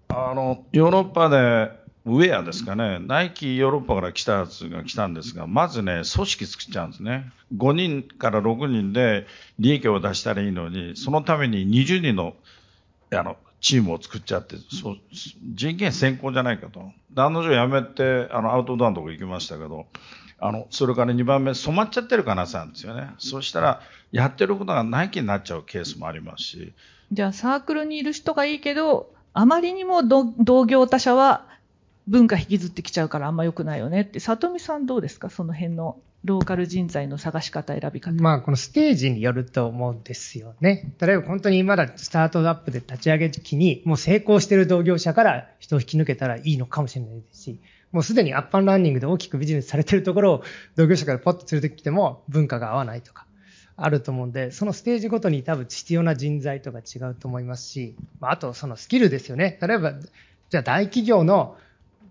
[0.08, 1.72] あの、ヨーロッパで、
[2.06, 7.32] ウェアですかね、ナイキヨーロッパから来たやつが来たんですが、まずね、組織作っちゃうんですね。
[7.56, 9.26] 5人から6人で
[9.58, 12.34] 利益を出したらいいのに、そのために20人の、
[13.12, 14.96] あの、チームを作っちゃって、そ
[15.52, 16.92] 人権先行じゃないかと。
[17.16, 19.86] 案の定辞めて、あの、アウトドアのとこ行きましたけど、
[20.40, 23.11] あの、それから2番目、染まっちゃってる可能性なんですよね。
[23.18, 23.81] そしたら、
[24.12, 26.72] やってることがナイキになっちゃうケースもありますし。
[27.12, 31.46] じゃあ、サークルにいる人がいいけど、あまりにも同業他社は
[32.07, 35.29] 文化引きずってきちゃうからあんま良くないよねって、里見さんどうですか？
[35.31, 38.20] その辺のローカル人材の探し方、選び方。
[38.20, 40.92] まあ、このステージによると思うんですよね。
[41.01, 47.61] 例えば本当にまだスタートアップで立ち上げ時期に、もう成功してる同業者から人を引き抜けたらいいのかもしれないですし、
[47.92, 50.42] もうすでにアッパンランニングで大きくビジネスされてるところを
[50.77, 53.27] 同業者からポッと連れてきても文化が合わないとか、
[53.77, 59.59] あると思うんで、そのステージごとに多分必要な人材とか違うと思いますし、あとそのスキルですよね。
[59.62, 59.94] 例えば、
[60.51, 61.57] じゃあ大企業の、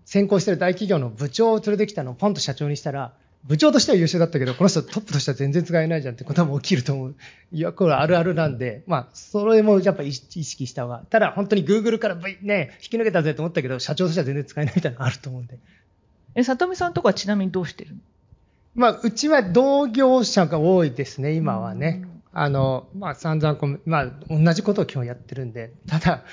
[0.04, 3.12] 先行してる大企業の部長を連れてきたのをポンと社長にしたら、
[3.44, 7.14] 部長としては優秀だったけど、この人トップとしては全然使えないじゃんってことも起きると思う。
[7.52, 11.04] いや、これあるあるなんで、まあ、それもやっぱ意識した方が。
[11.08, 15.58] ただ、本当に Google からね、引き抜けたぜと思ったけど、社長としては全然使えないみたいなのあると思うんで。
[16.34, 17.96] え、里見さんとこはちなみにどうしてる
[18.74, 22.04] まあ、うちは同業者が多いですね、今はね。
[22.32, 26.24] あの、まあ、散々こう、まあ、同じことを基本やってるんで、ただ、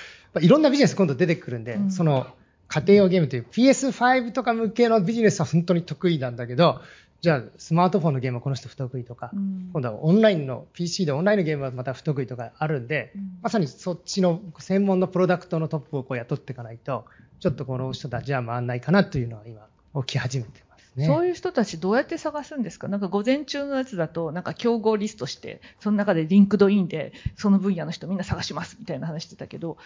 [0.42, 2.28] いろんなビジネス今度出てくるんで、うん、その、
[2.68, 6.82] 家庭用ゲームという PS5 とか向けのビジネスは本当に得意なんだけど、
[7.22, 17.06] じゃあスマートフォンのゲームはこの人不得意とか、うん、今度はオンラインの PC でオンラインのゲームはまた不得意とかあるんで、うん、まさにそっちの専門のプロダクトのトップをこう雇っていかないと、
[17.40, 19.68] ちょっとこの人たちは回んないかなというのは今
[20.04, 21.08] 起き始めてますね。
[21.08, 22.88] そういう人たちどうやって探すんですか？
[22.88, 29.78] なんか午前中のやつだと、なんか競合リストして、その中でリンクドインでその分野の人みんな探しますみたいな話してたけど、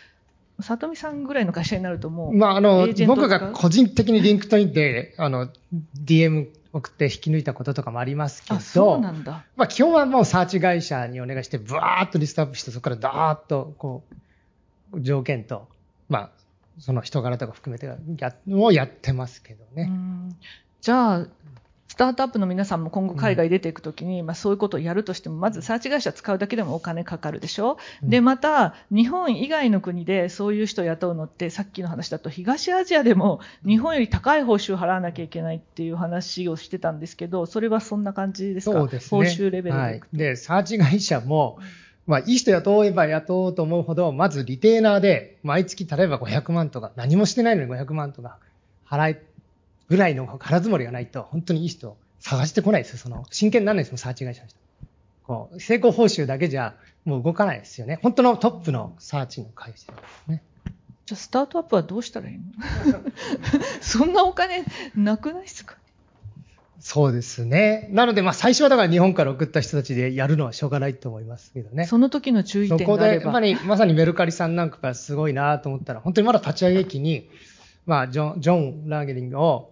[0.61, 5.49] 里見さんぐらいの会社になるともう、まあ、あの、僕が個人的にリンクトインで、あの、
[6.03, 9.45] DM 送って引き抜いたこととかもありますけど、そうなんだ。
[9.55, 14.03] まあ基本はもうサーチ会社にお願いして、ブワーっとリストアップして、そこからダーッと、こ
[14.93, 15.67] う、条件と、
[16.09, 16.29] まあ、
[16.79, 19.91] その人柄とか含めてや、をやってますけどね。
[20.81, 21.27] じゃあ、
[21.99, 38.79] タートアップの皆さんも今後海外出ていくときに、まあそういうことをやるとしても、まずサーチ会社使うだけでもお金かかるでしょ、うん、で、また、日本以外の国でそういう人を雇うのって、さっきの話だと東アジアでも日本より高い報酬を払わなきゃいけないっていう話をしてたんですけど、それはそんな感じですか？
[38.79, 39.25] そうですね。
[39.25, 40.01] 報酬レベルで、はい。
[40.13, 41.59] で、サーチ会社も、
[42.07, 48.37] まあ、いい人雇えば雇おうと思うほど、まずリテーナーで、毎月例えば500万とか、何もしてないのに500万とか、
[48.89, 49.23] 払え、
[49.89, 52.97] ぐらいの腹積もりがないと、本当にいい人探してこないですよ。
[52.99, 54.57] その、真剣にならないですもん、サーチ会社の人。
[55.23, 56.75] こう、成功報酬だけじゃ、
[57.05, 57.99] もう動かないですよね。
[58.03, 60.43] 本当のトップのサーチの会社ですね。
[61.05, 62.43] じゃあ、スタートアップはどうしたらいいの？
[63.81, 64.63] そんなお金
[64.95, 65.75] なくないですか？
[66.81, 67.89] そうですね。
[67.91, 71.85] なので、まあ、最初はだから日本から送った人たちでやるのはしょうがないと思いますけどね。
[71.85, 77.29] その時の注意点がそこで、やっぱりまさにメルカリさんなんかがすごいなと思ったら、本当にまだ立ち上げ期に、
[77.85, 79.71] まあ、ジョン、ジョン・ラーゲリングを、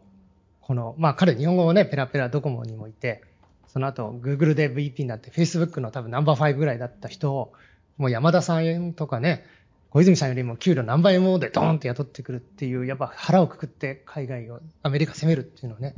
[0.67, 3.23] この、まあ、彼日本語もね、ペラペラドコモにもいて、
[3.69, 7.53] その後、Google で VP になって、Facebook の多分ナンバー5ぐらいだった人を、
[7.97, 9.45] もう山田さんとかね、
[9.91, 15.95] 小泉さんよりも給料何倍もでドーンって雇ってくるっていう、やっぱ腹をくくって海外を、アメリカ攻めるっていうのをね、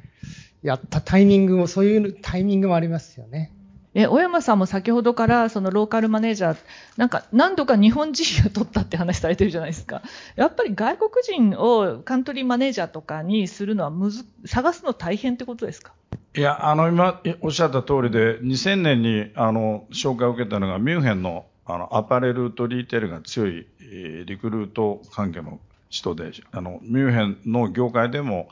[0.62, 3.52] やったタイミングも、そういうタイミングもありますよね。
[4.02, 6.58] え、小山さんも先ほどからそのローカルマネージャー、
[6.96, 10.02] なんか何度か日本人を取ったって話されてるじゃないですか。
[10.38, 15.92] やっぱり外国人をカントリーマネージャーとかにするのはむず、探すの大変ってことですか？
[16.34, 23.68] いや、あの、今おっしゃった通りで、2000年にあの、紹介を受けたのがミュンヘンのあの、アパレルとリーテールが強い、
[24.26, 25.60] リクルート関係の
[25.90, 28.48] 人で、あの、ミュンヘンの業界でも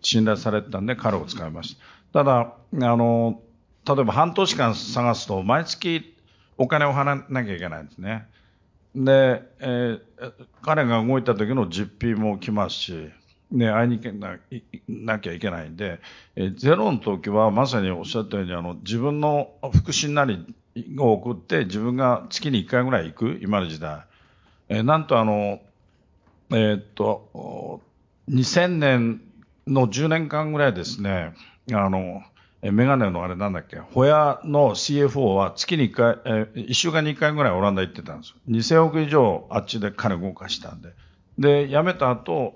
[0.00, 1.76] 信頼されてたんで彼を使いまし
[2.12, 2.22] た。
[2.22, 2.54] ただ、
[2.88, 3.40] あの、
[3.86, 6.16] 例えば半年間探すと毎月
[6.56, 8.28] お金を払わなきゃいけないんですね。
[8.94, 13.10] で、えー、彼が動いた時の実費も来ますし、
[13.50, 14.38] ね、会いに行けな
[14.88, 16.00] なきゃいけないんで、
[16.36, 20.46] えー、ゼロの時はまさにおっしゃったように、あの、自分の腹心なり
[20.98, 24.02] を送って自分が月に1回ぐらい行く、今の時代。
[24.68, 25.60] えー、なんとあの、
[26.50, 27.80] えー、っと、
[28.28, 29.22] 2000年
[29.66, 31.34] の10年間ぐらいですね、
[31.72, 32.22] あの、
[32.62, 38.36] えメガネのあれなんだっけ、ホヤの CFO は月に1回、えー、1週間に1回ぐらいオランダ行ってたんですよ。
[38.48, 40.90] 2000億以上あっちで金動かしたんで。
[41.38, 42.54] で、辞めた後、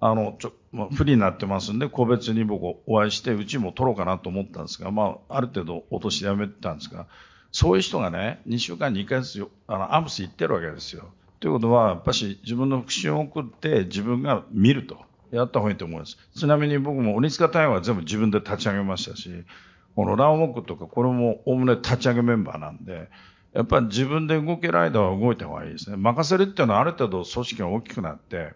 [0.00, 7.06] あの、ちょ、まあ、不利になってますんで、個別に僕お会いして、うちも取ろうかなと思ったんですが、まあ、ある程度落として辞めてたんですが、
[7.50, 11.10] そういう人がね、2週間に1回ずつあのアムス行ってるわけですよ。
[11.40, 15.07] ということは、やっぱし自分の復習を送って自分が見ると。
[15.30, 16.16] やった方がいいと思います。
[16.34, 19.30] ちなみに僕も鬼塚対話は全部自分で立ち上げましたし、
[19.94, 23.08] このランモックとかこれもおおむね立ち上げメンバーなんで、
[23.52, 25.96] やっぱり自分で動ける間は動いた方がいいですね。
[25.96, 28.52] 任せるっていうのはある程度組織が大きくなって、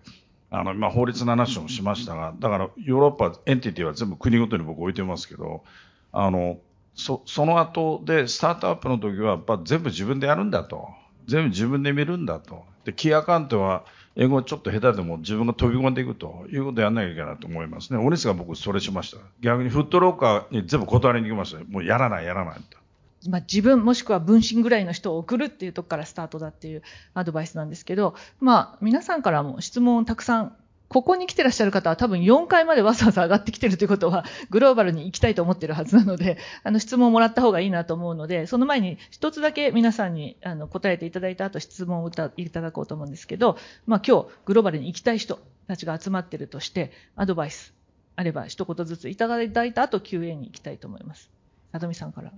[0.51, 5.65] あの、まあ、法律の話もしましたが、だからヨーロッパエンティティは全部国ごとに僕置いてますけど、
[6.13, 6.59] あの、
[6.95, 10.89] そ、その後でスタートアップの時はやっぱ全部自分でやるんだと。
[11.27, 12.65] 全部自分で見るんだと。
[12.85, 13.85] で、キーアカウントは
[14.17, 17.99] 英語ちょっと下手でも自分が飛び込んでいくということをやらなきゃいけないと思いますね。
[17.99, 19.19] オリスが僕それしました。
[19.41, 21.65] 逆にフットローカーに全部断りに行きました。
[21.65, 22.83] もうやらないやらないと。
[23.29, 26.83] まあ、自分もしくは分身ぐらいの人を送るっていうとこからスタートだっていう
[27.15, 30.57] アドバイスなんですけど、まあ、皆さんからも質問をたくさん
[30.93, 47.73] ここに来てらっしゃる方は多分4階までわざわざ上がってきてるということは、 グローバルに行きたいと思ってるはずなので、あの、質問をもらった方がいいなと思うので、その前に一つだけ皆さんにあの答えていただいた後質問をいただこうと思うんですけど、まあ今日グローバルに行きたい人たちが集まってるとして、アドバイス
[48.17, 51.31] あれば一言ずついただいた後 QA に行きたいと思います。
[51.73, 52.33] さとみさんから。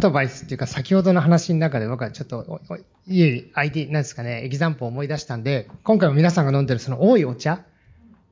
[0.00, 2.58] アドバイスっていうか、先ほどの話の中で僕はちょっと、
[3.06, 7.66] いい ID、なんですかね、エキザンプを思い出したんで、今回も皆さんが飲んでるその多いお茶、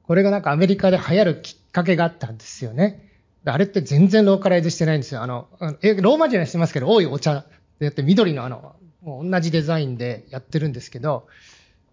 [0.07, 3.07] これがなんかアメリカで流行るきっかけがあったんですよね。
[3.45, 5.23] あれって全然ローカライズしてないんですよ。
[5.23, 5.49] あの、
[5.83, 7.45] えローマ字にはしてますけど、多いお茶
[7.81, 11.27] でやって緑のあの、もう同じデザインでやってるんですけど、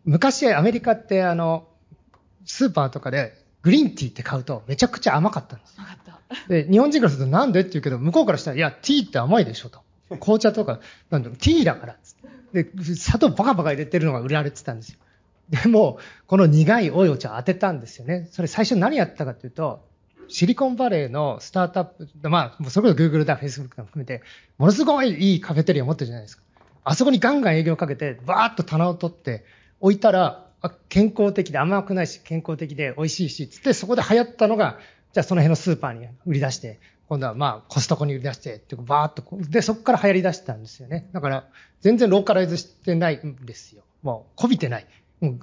[0.06, 1.68] 昔アメリカってあの、
[2.46, 3.34] スーパーとかで
[3.66, 5.76] グリーンティーって買うとめちゃくちゃ甘かったんです。
[6.48, 9.82] で、日本人からするとなんでって言うけど、向こうからしたら、いや、ティーって甘いでしょと。
[10.22, 11.96] 紅茶とか、なんだろう、ティーだから。
[12.54, 15.00] で、砂糖バカバカ入れてるのが売られてたんですよ。
[15.50, 15.98] でも、
[16.28, 18.28] この苦い多いお茶を当てたんですよね。
[18.32, 19.84] それ最初何やったかというと、
[20.28, 24.22] シリコンバレーのスタートアップ、まあ、それこそ Google だ、Facebook だ含めて、
[24.60, 26.44] ものすごいいいカフェテリアを持ってるじゃないですか。
[26.84, 29.44] あそこにガンガン営業かけて、バーッと棚を取って
[29.80, 30.45] 置いたら、
[30.90, 34.80] 健康的で甘くないし、健康的で美味しいし、つってそこで流行ったのが、
[35.14, 41.10] じゃあその辺のスーパーに売り出して、今度はまあコストコに売り出して、ってバーッと、で、そこから流行り出したんですよね。
[41.14, 41.48] だから、
[41.82, 43.84] 全然ローカライズしてないんですよ。
[44.02, 44.88] もう、こびてない。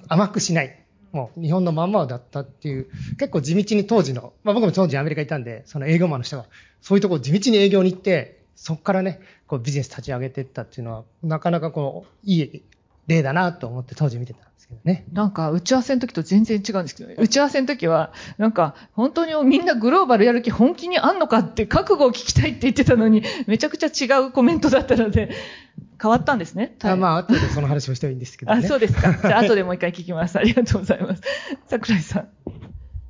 [0.08, 0.78] 甘くしない。
[1.12, 2.88] もう日本のまんまだったっていう、
[3.18, 6.46] 結構地道に当時の、まあ僕も当時アメリカいたんで、その営業マンの人が、
[6.80, 12.62] そういうところ地道に営業に行って、そこからね、こうビジネス立ち上げていったっていうのは、なかなかこう、いい
[13.06, 15.04] 例だなと思って当時見てたんですけどね。
[15.12, 17.16] なんか、打ち合わせの時と全然違うんですけどね。
[17.18, 25.30] 打ち合わせの時は、なんか、本当にみんなグローバルやる気本気にあんのかって覚悟を聞きたいって言ってたのに、めちゃくちゃ違うコメントだったので、
[26.00, 26.76] 変わったんですね。
[26.82, 29.12] あまあ、後でその話をしてもいいんですけど、ね、あ、そうですか。
[29.12, 30.36] じゃあ、後でもう一回聞きます。
[30.38, 31.22] ありがとうございます。
[31.68, 32.28] 桜井さん。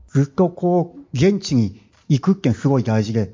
[0.08, 3.30] ずっとこう、現地に行くってすごい大事で、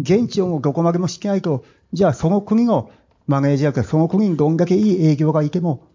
[0.00, 2.90] 現地をもどこまでも知ってないと、じゃあその国の
[3.26, 5.86] マネージャーかその国にどんだけいい営業がいても、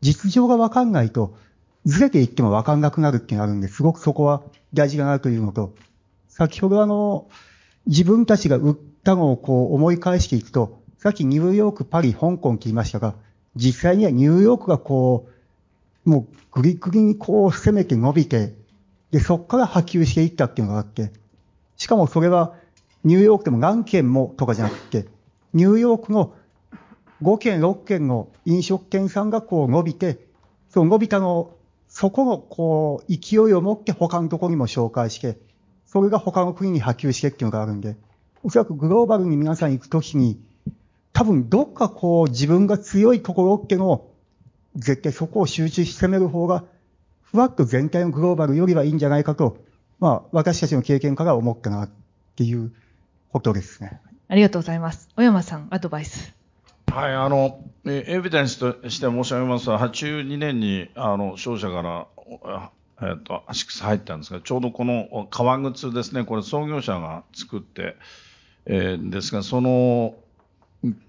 [0.00, 1.36] 実情がわかんないと、
[1.84, 4.42] ずれていってもわかんなくなるってなるんで、すごくそこは
[4.74, 5.74] 大事だなというのと、
[6.28, 7.28] 先ほどあの、
[7.86, 13.14] 自分たちが売ったのをこう思い返していくと、さっきニューヨーク、パリ、香港って言いましたが、
[13.56, 15.28] 実際にはニューヨークがこ
[16.06, 18.54] う、もうグリグリにこう攻めて伸びて、
[19.10, 21.12] で、そこから波及していったっていうのがあって、
[21.76, 22.54] しかもそれは
[23.04, 25.06] ニューヨークでも何件もとかじゃなくて、
[25.54, 26.34] ニューヨークの
[27.22, 30.18] 5件、6件の飲食店さんがこう伸びて、
[30.70, 31.50] その伸びたの
[31.88, 35.38] そこのこう勢いを持って他のところにも紹介して、
[35.86, 37.96] それが他の国に波及してっていうのがあるんで、
[38.44, 40.38] おそらくグローバルに皆さん行くときに、
[41.12, 44.14] 多分どっかこう自分が強いところってのを、
[44.76, 46.64] 絶対そこを集中して攻める方が、
[47.22, 49.56] ふわっと全体のグローバルよりはいいんじゃないかと、
[49.98, 51.90] まあ私たちの経験から思ったなっ
[52.36, 52.72] ていう
[53.32, 54.00] ことですね。
[54.28, 55.08] ありがとうございます。
[55.16, 56.37] 小山さん、アドバイス。
[56.90, 62.70] はい、あの、エビデンスとして申し上げますと、82年に、あの、商社から、
[63.00, 67.96] えっ、と、アシックス入ったんですが、ちょうどこの革靴ですね、これ創業者が作って、
[68.66, 70.14] えー、ですが、その、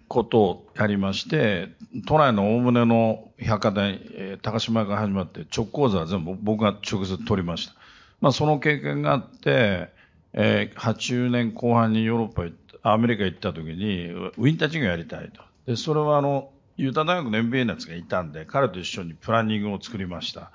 [0.07, 1.69] ことをやりまして、
[2.07, 7.73] 都内の大棟の百貨店、えー、高島屋から始まって、直行図は全部僕が直接取りました。
[8.19, 9.89] まあ、その経験があって、
[10.33, 15.48] えー、80年後半にヨーロッパ行った、アメリカ行った時に、ウィンター事業やりたいと。
[15.69, 20.51] で、それはあの、ユタ大学の MBA のやつがいたんで、彼と一緒にプランニングを作りました。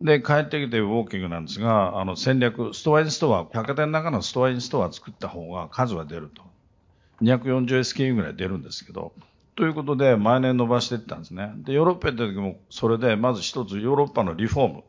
[0.00, 6.42] で、帰ってきてウォーキングなんですが、あの戦略、 store in store、百貨店の中の store in store を作った方が数は出ると。
[7.20, 9.12] 240SKU ぐらい出るんですけど、
[9.54, 11.52] ということで、毎年伸ばしていったんですね。
[11.58, 14.84] で、ヨーロッパ行った時も、それで、まず一つ、ヨーロッパの reform。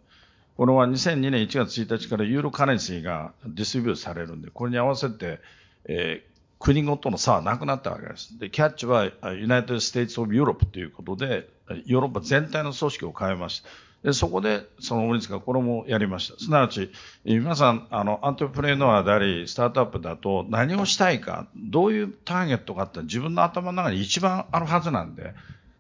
[0.56, 5.42] これは2002年1月1日からユーロ currency が distribute されるんで、これに合わせて、
[5.84, 6.29] えー、
[6.60, 8.38] 国ごとの差はなくなったわけです。
[8.38, 11.50] で、キャッチは United States of Europe ということで、
[11.86, 13.70] ヨーロッパ全体の組織を変えました。
[14.04, 16.38] で、そこで、その鬼塚、これもやりました。
[16.38, 16.92] すなわち、
[17.26, 25.34] 皆さん、あの、 entrepreneur であり、スタートアップだと、何をしたいか、どういうターゲットかって自分の頭の中に一番あるはずなんで、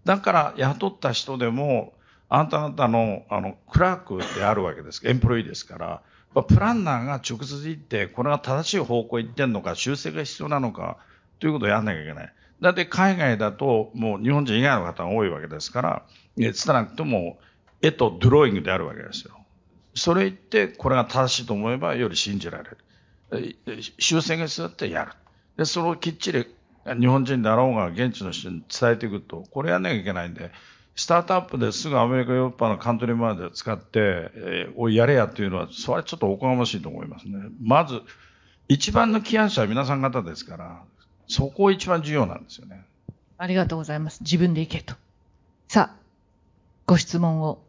[0.06, 1.94] だから雇った人でも、
[2.28, 5.02] あなた方の、あの、クラークであるわけです。
[5.08, 6.02] エンプロイですから、
[6.34, 10.98] プランナーが直接行って、これが正しい方向に行ってんのか、修正が必要なのか、
[11.40, 12.34] ということをやんなきゃいけない。
[12.62, 16.06] だって海外だと、もう日本人以外の方が多いわけですから、
[16.38, 17.40] えつたなくても、
[17.82, 19.34] 絵とドローイングであるわけですよ。
[19.96, 22.78] それ言って、これが正しいと思えば、より信じられる。
[23.98, 25.12] 修正が必要だってやる。
[25.58, 26.48] で、それをきっちり
[26.86, 30.52] 日本人だろうが現地の人に伝えていくと、これやんなきゃいけないんで、
[31.00, 37.40] スタートアップですぐアメリカ、ヨーロッパのカントリーマーで使って、えー、おいやれやっていうのは、それはちょっとおこがましいと思いますね。
[37.62, 38.02] まず、
[38.68, 40.84] 一番の起案者は皆さん方ですから、
[41.26, 42.84] そこを一番重要なんですよね。
[43.38, 44.20] ありがとうございます。
[44.24, 44.94] 自分で行けと。
[45.70, 46.00] さあ、
[46.86, 47.60] ご質問を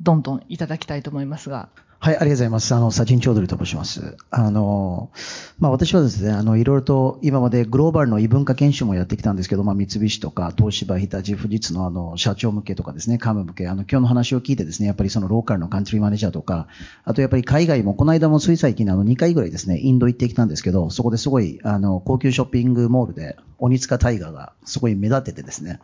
[0.00, 1.68] どんどんいただきたいと思いますが。
[2.04, 2.74] はい、ありがとうございます。
[2.74, 4.18] あの、サチン・チョードリと申します。
[4.28, 5.10] あの、
[5.58, 16.68] まあ、私はですね、あの、いろいろと今までグローバルの異文化研修もやってきたんですけど、まあ、三菱とか、東芝、日立、富士通のあの、社長向けとかですね、幹部向け、あの、今日の話を聞いてですね、やっぱりそのローカルのカントリーマネージャーとか、
[17.04, 25.80] あとやっぱり海外も、この間もつい最近あの、2回ぐらいですね、インド行ってきたんですけど、そこですごい、あの、高級ショッピングモールで、鬼塚タイガーがすごい目立っててですね。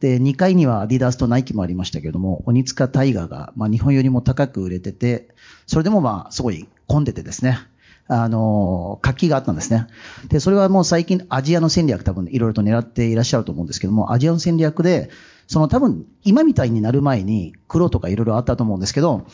[0.00, 5.28] で、2階にはアディダースとナイキもありましたけども、鬼塚タイガーが、まあ、日本よりも高く売れてて、
[5.66, 7.58] それでもまあ、すごい混んでてですね。
[8.06, 9.86] あの、活気があったんですね。
[10.28, 15.10] で、それはもう最近アジアの戦略多分いろいろと狙っていらっしゃると思うんですけども、アジアの戦略で、
[15.46, 19.26] その多分、今みたいになる前に黒とかいろいろあったと思うんですけど、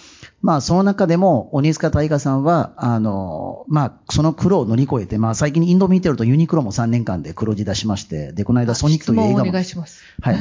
[0.43, 9.51] まあその中でも、鬼塚大河さんは、あの、まあその黒を乗り越えて、まあ最近インド見てるとユニクロも3年間で黒字出しまして、で、この間ソニックという映画も。
[9.51, 10.03] お願いします。
[10.21, 10.37] はい。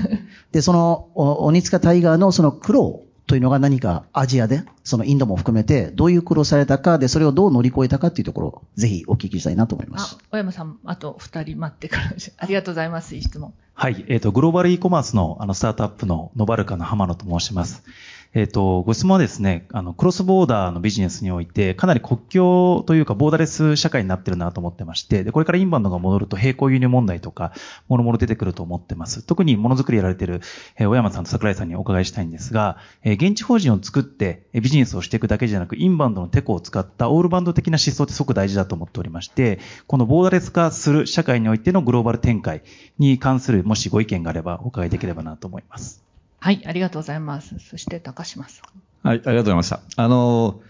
[0.52, 10.18] で、その、鬼塚大河のその黒をというのが何かアジアで、そのインドも含めて、どういう苦労されたか、で、それをどう乗り越えたかっていうところを、ぜひお聞きしたいなと思います。
[10.20, 13.16] あ、小山さん、あと二人待ってから、ありがとうございます。
[13.16, 13.54] いい質問。
[13.76, 14.04] はい。
[14.08, 17.84] えっ、ー、と、グローバル e コマースの、あの、スタートアップのノバルカの浜野と申します。
[18.36, 27.54] えっ、と、ご質問はですね、あの、クロスボーダーのビジネスにおいて、かなり国境というか、ボーダレス社会になってるなと思ってまして、で、これからインバウンドが戻ると、並行輸入問題とか、
[27.88, 29.24] もろもろ出てくると思ってます。
[29.24, 30.42] 特にものづくりやられてる、
[30.78, 39.58] えー小山さんと桜井さんにお伺いしたいんですが、えー現地法人を作って、えビジネスをしていくだけじゃなく、インバウンドのテコを使ったオールバンド的な思想ってすごく大事だと思っておりまして、
[39.88, 42.62] このボーダレス化する社会においてのグローバル展開
[43.00, 46.09] に関する、もしご意見があればお伺いできればなと思います。
[46.40, 47.60] はい、ありがとうございます。
[47.60, 48.64] そして高島さ
[49.04, 49.08] ん。
[49.08, 49.82] はい、ありがとうございました。
[49.96, 50.62] あの、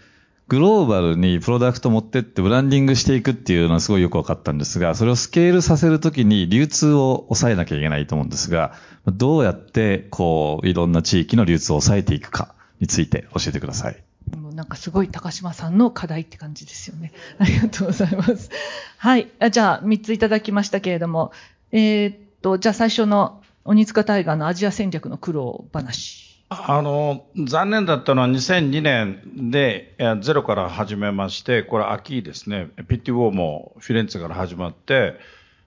[0.48, 8.74] グローバルにプロダクト持ってってブランディングしていくっていうのはすごいよく分かったんですが、それをスケールさせるときに流通を抑えなきゃいけないと思うんですが、
[9.06, 14.02] どうやってこう、いろんな地域の流通を抑えていくかについて教えてください。
[14.36, 17.12] もうなんかすごい高島さんの課題って感じですよね。
[17.38, 18.50] ありがとうございます。
[18.98, 19.28] はい。
[19.38, 21.30] あじゃあ、3ついただきましたけれども、
[21.70, 23.40] えーっと、じゃあ最初の
[23.70, 26.44] 鬼塚タイガーのアジア戦略の苦労話。
[26.48, 35.20] あの、残念だったのは2002年でゼロから始めまして、これ秋ですね、ピッティウォーもフィレンツェから始まって、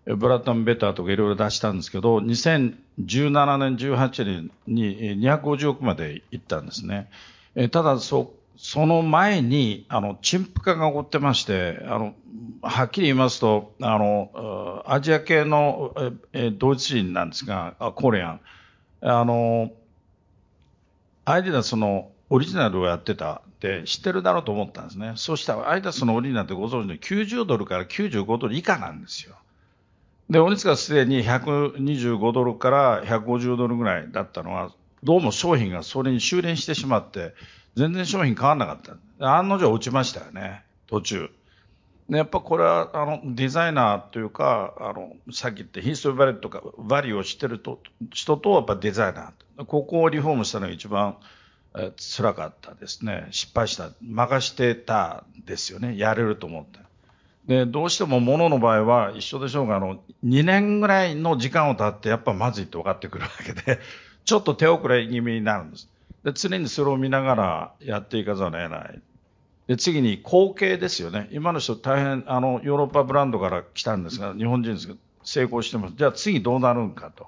[0.06, 2.76] ブラッドンベターとかいろいろ出したんですけど、2017
[3.58, 7.10] 年、18年に250億まで行ったんですね。
[7.72, 8.34] ただ、そ、
[8.64, 12.16] その前に、あの、陳腐化が起こってまして、あの、
[12.62, 15.94] はっきり言いますと、あの、アジア系の
[16.32, 18.42] ええドイツ人なんですが、あコリアン、
[19.02, 19.70] あの、
[21.26, 25.12] アイディダスのオリジナルをやってたって知ってるだろうと思ったんですね。
[25.18, 29.36] そうしたらアイディダスのオリジナルってご存知の90ドルから95ドル以下なんですよ。
[30.30, 34.72] で、オニツがすでに125ドルから150ドルぐらいだったのは、
[35.04, 37.34] どうも商品がそれに修練してしまって、
[37.76, 39.36] 全然商品変わらなかった。
[39.36, 41.30] 案の定落ちましたよね、途中。
[42.10, 47.80] でやっぱこれはあのデザイナーというか、あのさっき言ってヒストリーバリューとかバリューを知ってると
[48.12, 49.66] 人とやっぱデザイナー。
[49.66, 51.18] ここをリフォームしたのが一番
[51.76, 53.28] え辛かったですね。
[53.32, 53.90] 失敗した。
[54.02, 55.98] 任してたですよね。
[55.98, 56.80] やれると思って。
[57.48, 63.80] で、どうしても物の場合は一緒でしょうが、あの、2年ぐらいの時間を経ってやっぱまずいって分かってくるわけで、
[64.24, 65.90] ちょっと手遅れ気味になるんです。
[66.24, 69.02] で、常にそれを見ながらやっていかざるを得ない。
[69.68, 71.30] で、次に後継ですよね。
[71.32, 75.96] 今の人大変、あの、ヨーロッパブランドから来たんですが、日本人ですけど、成功してます。
[75.98, 77.28] じゃあ次どうなるんかと。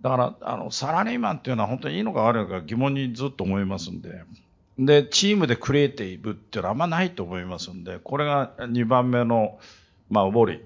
[0.00, 4.24] だから、あの、サラリーマンっていうのは本当にいいのか悪いのか疑問にずっと思いますんで。
[4.78, 9.58] で、チームでクリエイティブっていうのはあんまないと思いますんで、これが2番目の、
[10.10, 10.60] まあ、ウォリ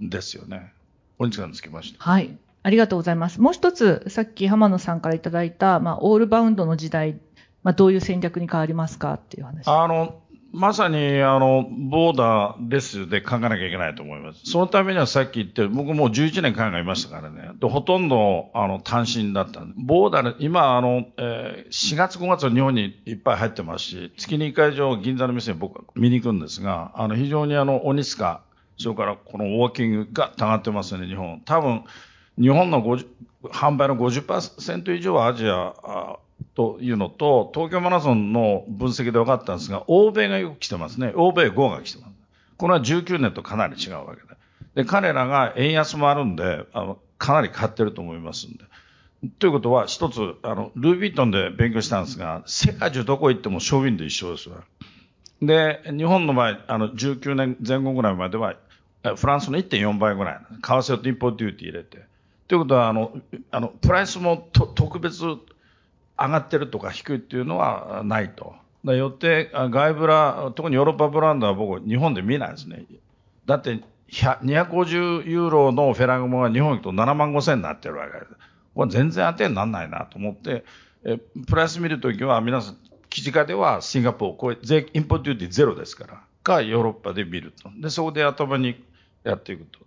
[0.00, 0.72] ーですよね。
[1.18, 2.02] お時間つきました。
[2.02, 2.36] はい。
[2.64, 3.42] ありがとうございます。
[3.42, 7.20] もう一つ、さっき浜野さんからいただいた、まあ、オールバウンドの時代、
[7.62, 9.68] まあ、どういう戦略に変わりますかっていう話。
[9.68, 14.40] あの、まさに、あの、ボーダーレスで考えなきゃいけないと思います。
[14.44, 17.50] そのためにはさっき言って、僕もう11年間がいましたからね。
[17.60, 19.74] でほとんど、あの、単身だったんで。
[19.76, 28.40] ボーダー、今、あの、えー4月5月は日本にいっぱい入ってますし、月に1回以上銀座の店に僕は見に行くんですが、あの、非常にあの、鬼塚、
[28.78, 31.42] それからこのウォーキングがたがってますね、日本。
[31.44, 31.84] 多分、
[32.38, 33.06] 日本の50
[33.48, 36.18] 販売の50%以上はアジア
[36.54, 41.12] というのと、東京マラソンの分析で分かったんですが、欧米がよく来てますね。
[41.14, 42.12] 欧米5が来てます。
[42.56, 44.82] これは19年とかなり違うわけで。
[44.82, 48.64] で、彼らが円安もあるんで、あの、かなり買ってると思いますんで。
[49.38, 54.64] ということは、一つ、あの、ルービットンで勉強したんですが、世界中どこ行ってもショーウィンド一緒ですわ。
[55.40, 58.54] で、日本の場合、あの、19年前後ぐらいまでは、
[59.16, 60.38] フランスの1.4倍ぐらい。
[60.38, 62.13] 為替とインポートデューティー入れて。
[62.48, 63.12] ということは、あの、
[63.50, 65.38] あの、プライスもと特別上
[66.16, 68.54] がってるとか低いっていうのはないと。
[68.84, 72.84] だよって、外ブラ、特にヨーロッパブランドは僕、日本で見ないですね。
[73.46, 73.80] だって、
[74.10, 78.32] 250ユーロのフェラガモが日本行くと7万5千になってるわけです。
[78.74, 80.64] これ全然当てにならないなと思って、
[81.04, 82.76] えプライス見るときは皆さん、
[83.08, 87.70] 記事化ではシンガポール、これ税、インポートデューティーゼロですから、かヨーロッパで見ると。
[87.80, 88.84] で、そこで頭に
[89.22, 89.80] やっていくと。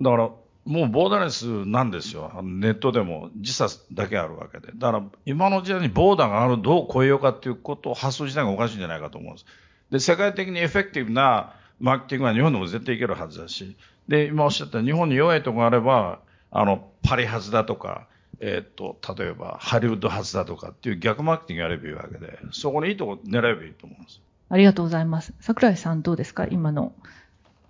[0.00, 0.30] だから、
[0.66, 2.30] もうボーダレスなんですよ。
[2.42, 4.72] ネットでも時差だけあるわけで。
[4.74, 9.46] だから、今の時代にボーダーがあるどう超えようかっていうことを発想自体がおかしいんじゃないかと思うんです。
[9.90, 18.06] で、世界的にエフェクティブなマーケティングは日本でも絶対いけるはずだし、で、今おっしゃった日本に弱いところがあれば、あの、パリ発だとか、
[18.40, 24.20] えっ、と、例えばハリウッド発だとかっていう逆マーケティングやればいいわけで、そこにいいところ狙えばいいと思うんです。
[24.48, 25.32] ありがとうございます。
[25.40, 26.46] 桜井さんどうですか？
[26.50, 26.92] 今の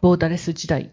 [0.00, 0.90] ボーダレス時代。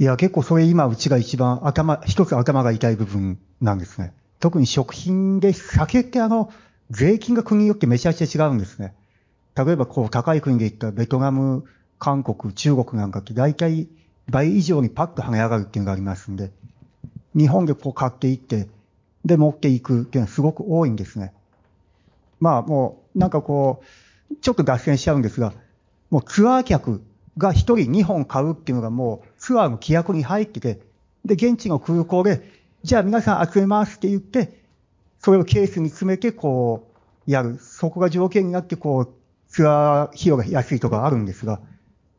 [0.00, 4.12] いや、結構それ今うちが一番頭、一つ頭が痛い部分なんですね。
[4.38, 6.52] 特に食品で、酒ってあの、
[6.90, 8.94] 税金が国によってめちゃくちゃ違うんですね。
[9.56, 11.64] 例えばこう高い国で言ったらベトナム、
[11.98, 13.88] 韓国、中国なんかって大体
[14.30, 16.52] 倍以上にパッと跳ね上がるっていうのがありますんで、
[17.34, 18.68] 日本でこう買っていって、
[19.24, 21.32] で持っていくっていうのはすごく多いんですね。
[22.38, 23.82] まあもう、なんかこ
[24.30, 25.52] う、ちょっと脱線しちゃうんですが、
[26.10, 27.02] もうツアー客
[27.38, 30.80] が一人二本買うっていうのがもうツアーの規約に入ってて、
[31.24, 32.42] で、現地の空港で、
[32.82, 34.62] じゃあ皆さん集めますって言って、
[35.20, 36.88] それをケースに詰めてこ
[37.26, 37.58] う、やる。
[37.60, 39.08] そこが条件になってこう、
[39.48, 41.60] ツアー費用が安いとかあるんですが、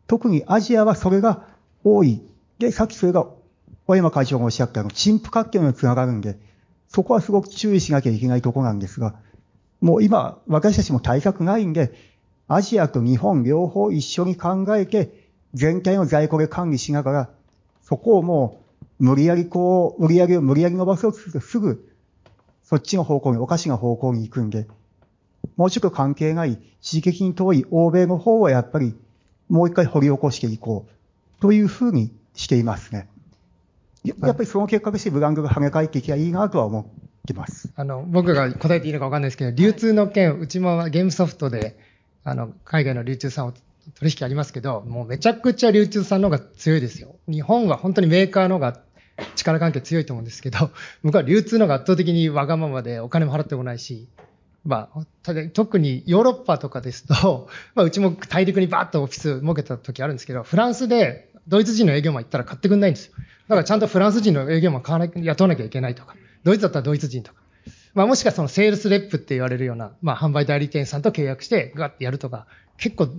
[0.08, 1.46] 特にアジアはそれが
[1.84, 2.22] 多い。
[2.58, 3.28] で、さっきそれが、
[3.88, 6.38] 小山会長がおっしゃったあの、陳腐活況につながるんで、
[6.88, 9.16] そこはすごく注意しなきゃいけないとこなんですが、
[9.82, 11.94] もう今、私たちも対策ないんで、
[12.50, 17.30] アジアと日本両方一緒に考えて、全体の在庫で管理しながら、
[17.84, 18.60] そこをも
[19.00, 21.88] う、無理やりこう、売り上げを無理やり伸ばそうとするとすぐ、
[22.64, 24.68] そっちの方向に、おかしな方向に行くんで、
[25.58, 28.96] もうちょっと関係ない、地域的に遠い欧米の方はやっぱり、
[29.48, 33.08] もう一回掘り起こしていこう、というふうにしていますね。
[34.04, 36.86] やっぱりその結果としてブランドが跳ね返っていけばいいなとは思っ
[37.28, 37.70] てます。
[37.76, 41.78] あの、僕が答えていいのかわかんないですけど、流通の件、うちもゲームソフトで、
[42.30, 43.54] あの、海外の流通さんを
[43.96, 47.16] 取引ありますけど、もうめちゃくちゃ流通さんの方が強いですよ。
[47.28, 48.82] 日本は本当にメーカーの方が
[49.36, 50.72] 力関係強いと思うんですけど、
[51.04, 54.08] 僕は流通の方が圧倒的にわがままでお金も払ってこないし、
[54.66, 55.06] まあ、
[55.54, 63.14] 特にヨーロッパとかですと、 まあ、うちも大陸にバーッとオフィス設けた時あるんですけど、フランスでドイツ人の営業マン行ったら買ってくんないんですよ。
[63.48, 67.42] だからちゃんとフランス人の営業マン買わな雇わなきゃいけないとか、ドイツだったらドイツ人とか。
[67.94, 72.46] まあもしくはそのセールスレップって言われるような、まあ販売代理店さんと契約してガッてやるとか、
[72.78, 73.10] 結構、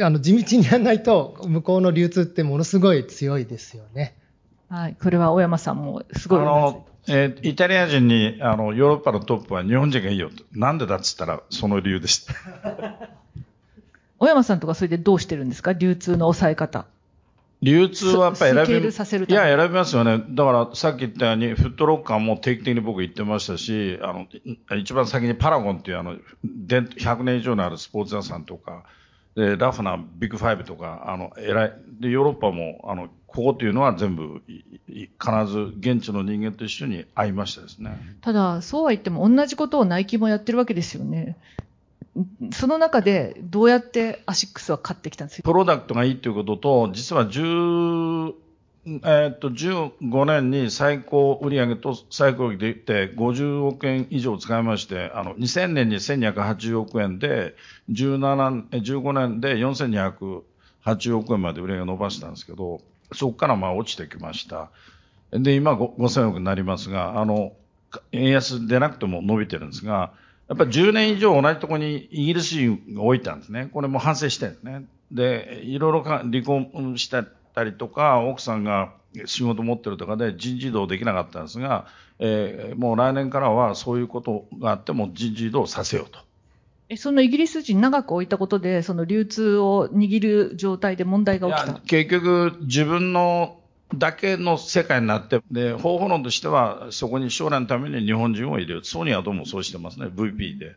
[0.00, 4.16] あの、地道にやらないと、向こうの流通ってものすごい強いですよね。
[4.68, 4.96] はい。
[5.00, 6.40] これは小山さんもすごい。
[6.40, 10.42] あの、えー、イタリア人に、あの、ヨーロッパのトップは日本人がいいよと。
[10.52, 12.34] なんでだっつったら、その理由でした。
[14.18, 15.74] 小山さんとかそれでどうしてるんですか？
[15.74, 16.86] 流通の抑え方。
[17.64, 20.22] 流通はやっぱり選び、いや、選びますよね。
[20.28, 24.26] だからさっき言ったように、フットロッカーも定期的に僕行ってましたし、あの、
[24.76, 28.84] 一番先にパラゴンっていうあの、100年以上のあるスポーツ屋さんとか、
[29.34, 31.72] で、ラフなビッグファイブとか、あの、偉い。
[32.00, 34.42] で、ヨーロッパも、あの、ここっていうのは全部、
[34.86, 37.98] 必ず現地の人間と一緒に会いましたですね。
[38.20, 41.36] ただ、そうは言っても同じことをナイキもやってるわけですよね。
[42.52, 45.42] その中でどうやってアシックスは勝ってきたんです？
[45.42, 48.34] かプロダクトがいいということと、実は10、
[48.86, 57.56] えっと、15年に最高売上と最高益でって50億円以上使いまして、あの、2000年に1280億円で、
[57.90, 62.80] 17、15年で4280億円まで売り上げ伸ばしたんですけど、
[63.12, 64.70] そこからまあ落ちてきました。
[65.32, 67.52] で、今5000億になりますが、あの、
[68.12, 70.12] 円安でなくても伸びてるんですが、
[70.48, 73.70] やっぱり10年以上同じところにイギリス人が置いたんですね。
[73.72, 74.84] これも反省してるんですね。
[75.10, 77.24] で、いろいろか離婚した
[77.64, 78.92] りとか、奥さんが
[79.26, 81.86] 仕事持ってるとかで人事異動できなかったんですが、
[82.18, 86.18] えー、もう来年からはそういうことがあっても人事異動させようと。
[86.88, 91.80] え、そのイギリス人長く置いたことで、その流通を握る状態で問題が起きた？
[91.80, 93.56] 結局、自分の
[93.98, 98.84] だけの世界になって、で、方法論としては、そこに将来のために日本人を入れる。
[98.84, 100.76] ソニーはどうもそうしてますね、VP で。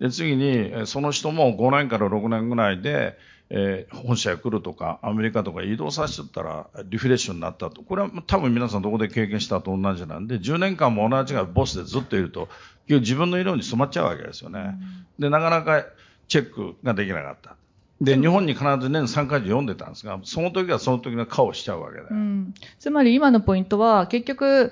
[0.00, 7.82] で、次に、その人も5年から6年ぐらいで、えー、本社へ来るとか、アメリカとか移動させてたら、リフレッシュになったと。
[7.82, 12.48] これは多分皆さんどこで経験したと同じなんで、10年間も同じがボスでずっといると、
[12.88, 14.76] 自分の色に染まっちゃうわけですよね。
[15.18, 15.84] で、なかなか
[16.28, 17.56] チェックができなかった。
[18.00, 22.08] で、日本に必ず年3回読んでたんですが、その時はその時の顔しちゃうわけだよ。
[22.10, 24.70] うん、つまり今のポイントは、結局、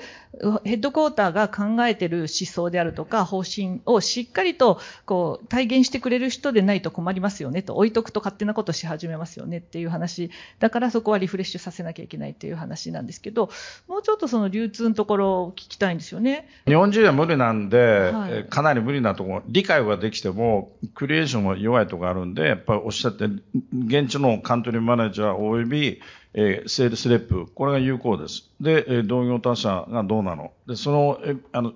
[0.65, 10.31] ヘッドクォーターが考えてる思想であるとか、方針をしっかりと、こう、体現してくれる人でないと困りますよねと、置いとくと勝手なことし始めますよねっていう話。
[10.59, 13.51] だからそこはリフレッシュさせなきゃいけないっていう話なんですけど、
[13.87, 16.49] もうちょっとその流通のところを聞きたいんですよね。
[16.67, 23.27] 日本人は無理なんで、はい、かなり無理なところ、理解はできても、クリエーションは弱いところがあるんで、やっぱりおっしゃって、
[23.73, 26.01] 現地のカントリーマネージャー及び、
[26.35, 28.51] えー、セールスレップ、これが有効です。
[28.61, 30.53] で、えー、同業他社がどうなの？
[30.67, 31.73] で、その、えあの、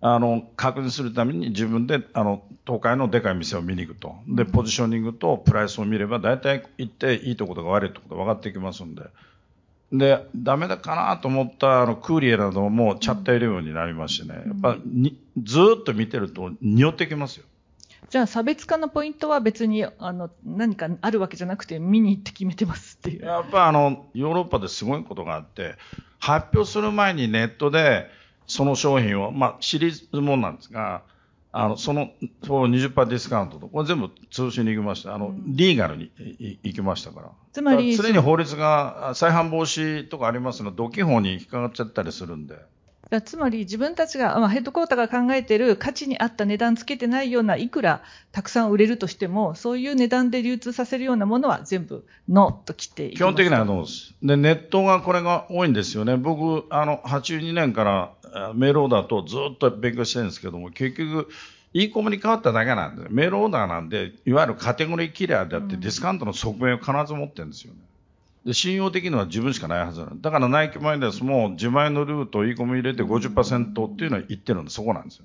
[0.00, 4.14] あの、確認するために自分で、あの、都会のでかい店を見に行くと。
[4.28, 9.02] で、ポジショニングとプライスを見れば、大体行っていいところが悪いところが分かってきますんで。
[9.92, 17.44] で、ダメだかなと思ったあのクーリエなどもチャットイレブンになりましてね、やっぱにずっと見てると匂ってきますよ。
[18.10, 23.24] じゃあ差別化のポイントは別にあの何かあるわけじゃなくて見に行って決めてますっていう。
[23.24, 25.76] やっぱあのヨーロッパですごいことがあって
[26.18, 28.08] 発表する前にネットで
[28.46, 31.02] その商品を、まあ、シリーズもんなんですが、
[31.52, 32.10] あの、その、
[32.44, 35.14] そう20%ディスカウントと、これ全部通信に行きました。
[35.14, 36.10] あの、うん、リーガルに
[36.62, 37.30] 行きましたから。
[37.52, 42.56] つまり、常に法律が再犯防止とかありますので、土器法に引っかかっちゃったりするんで。
[43.14, 48.02] らつまり自分たちが、まあ、ヘッドクォーターが考えている価値に合った値段つけてないようないくら
[48.32, 54.14] たくさん売れるとしても、そういう値段で流通させるようなものは全部ノーと切って基本的にはノーです。
[54.22, 56.16] で、ネットがこれが多いんですよね。
[56.16, 58.12] 僕、あの、82年から
[58.54, 61.28] メールオーダーとずっと勉強してるんですけども、結局、
[61.72, 67.80] e コムに変わっただけなんで、メールオーダーなんで、いわゆるカテゴリーキラーであって、ディスカウントの側面を必ず持ってるんですよね。
[68.44, 70.20] で、信用できるのは自分しかないはずなの。
[70.20, 75.24] だからナイキマイナスも自前のルートを e コム入れて50%っていうのは言ってるんで、そこなんですよ。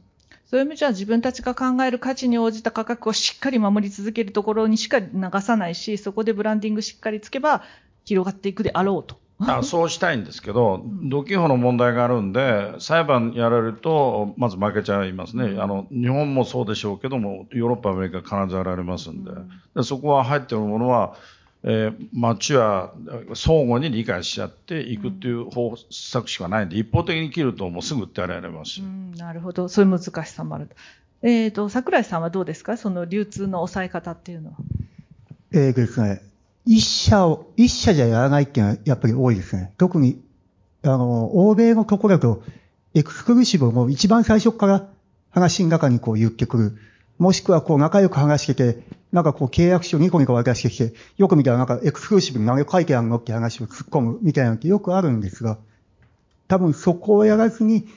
[0.50, 5.08] そういう意味じゃ自分たちが考える価値に応じた価格をしっかり守り続けるところにしか流
[5.42, 7.64] さないし、そこでブランディングしっかりつけば
[8.06, 9.20] 広がっていくであろうと。
[9.42, 15.56] あそうしたいんですけど、土器法の問題があるんで、裁判やられると、まず負けちゃいますね。
[15.60, 19.32] あの、日本もそうでしょうけども、ヨーロッパ、アメリカ必ずやられますんで、
[19.76, 21.16] でそこは入ってるものは、
[21.64, 22.94] えー、町は
[23.34, 28.82] 相互に理解し合っていくっていう方策しかないんで、一方的に切るともうすぐってやられますし。
[28.82, 29.68] なるほど。
[29.68, 30.70] そういう難しさもある。
[31.22, 32.78] えっ、ー、と、桜井さんはどうですか？
[32.78, 34.58] その流通の抑え方っていうのは。
[35.52, 36.22] えーですね、
[36.66, 39.74] 一社を、一社じゃやらないっていうのはやっぱり多いですね。
[39.78, 40.22] 特に、
[40.84, 42.44] あの、欧米のところだと、
[42.94, 44.88] エクスクルーシブも一番最初から
[45.30, 46.78] 話の中にこう言ってくる。
[47.20, 55.58] もしくはこう仲良く話してて、なんかこう契約書ニコニコ渡してきて、よく見たらなんかエクスクルーシブに何を書いてあるのって話を突っ込むみたいなのってよくあるんですが、
[56.48, 57.88] 多分そこをやらずに、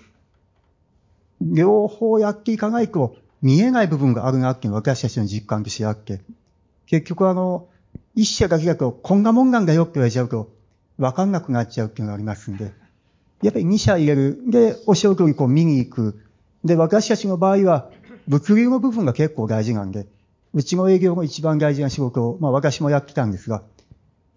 [1.41, 6.20] 両方やっていかないと見えない部分があるなっていうのは私たちの実感としてあって、
[6.87, 7.68] 結局あの、
[8.14, 10.51] 一社だけだと、こんなもんなんだよって言われちゃうと、
[10.99, 12.73] わかんなくなっちゃうっていうのがありますんで、
[13.43, 14.39] やっぱり二社入れる。
[14.49, 16.20] で、お仕事にこう見に行く。
[16.64, 17.91] で、私たちの場合は、
[18.29, 20.07] 物流の部分が結構大事なんで、
[20.55, 23.62] うちの営業が一番大事な仕事を、まあ私もやってたんですが、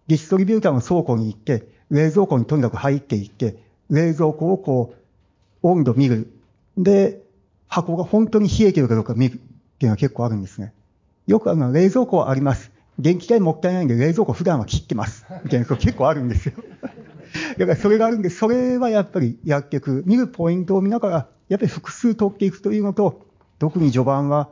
[0.07, 3.57] ディストリビューターの倉庫に行って、冷蔵庫にとにかく入っていって、
[3.89, 4.95] 冷蔵庫をこ
[5.63, 6.31] う、温度見る。
[6.77, 7.21] で、
[7.67, 9.47] 箱が本当に冷えてるかどうか見るってい
[9.81, 10.73] うのは結構あるんですね。
[11.27, 12.71] よくあの、冷蔵庫はあります。
[12.99, 15.25] 電気代もったいないんで冷蔵庫普段は切ってます。
[15.43, 16.53] みたいな、結構あるんですよ。
[17.57, 20.03] だからそれがあるんで、それはやっぱりやっていく。
[20.05, 23.24] 見るポイントを見ながら、やっぱり複数取っていくというのと、
[23.59, 24.49] 特に序盤は、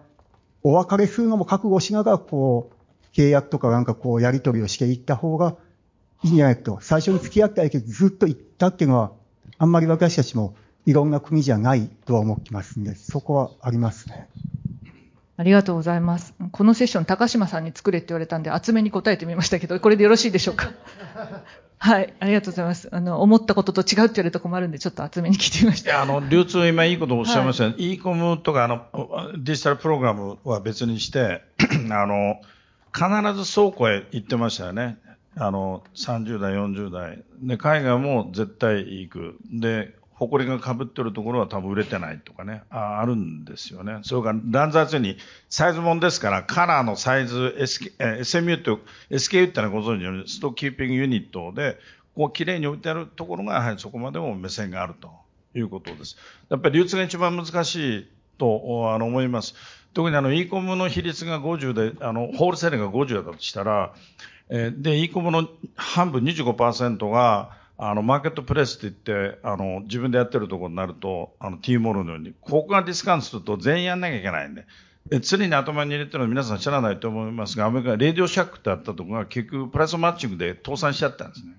[0.63, 5.55] お別れするのも覚悟しながら、こう、契約とかなんかこう、やり取りをしていった方が
[6.23, 6.79] いいんじゃないかと。
[6.81, 9.11] 最初に付き合ったけどずっと行ったっていうのは、
[9.57, 14.27] あんまり私たちもいろんな国じゃないとは思ってますんで、そこはありますね。
[15.35, 16.33] ありがとうございます。
[16.51, 20.71] このセッション、高島さんに作れって言われたんで、厚めに答えてみましたけど、これでよろしいでしょうか？
[21.83, 22.87] はい、ありがとうございます。
[22.93, 25.89] あの、思ったことと違うって言われると困るんで、ちょっと厚めに聞いてみました。
[25.89, 27.71] いや、あの、流通、今いいことをおっしゃいましたね。
[27.71, 28.85] はい、e コムとか、あの、
[29.37, 31.41] デジタルプログラムは別にして、
[31.91, 32.39] あの、
[32.93, 34.97] 必ず倉庫へ行ってましたよね。
[35.35, 37.21] あの、30代、40代。
[37.41, 39.35] で、海外も絶対行く。
[39.51, 39.93] で、
[40.27, 43.99] 埃がかぶってるところは多分売れてないとかね、ああるんですよね。
[44.03, 45.17] それから乱雑に
[45.49, 48.71] サイズもんですから、カラーのサイズ、SK、SMU って、
[49.15, 51.77] SKU ってのはご存知のように、ストッキーピングユニットで、
[52.15, 55.11] こう綺麗に置いてあるところが、やはりそこまでも目線があると
[55.55, 56.17] いうことです。
[56.49, 58.07] やっぱり流通が一番難しい
[58.37, 59.55] とあの思います。
[59.93, 63.93] 特にあの e コムの比率が50で、あのホールセールが50だとしたら、
[64.49, 74.65] えー、で e コムの半分25%があの、マーケットプレスって言って、あの、自分でやってるところになると、あの、T モールのように、ここがディスカウントすると全員やんなきゃいけないんで、
[75.11, 81.53] え常に頭に入れてるのは皆さん知らないと思いますが、アメリカ、レディオシャックってあったところが結局プライスマッチングで倒産しちゃったんですね。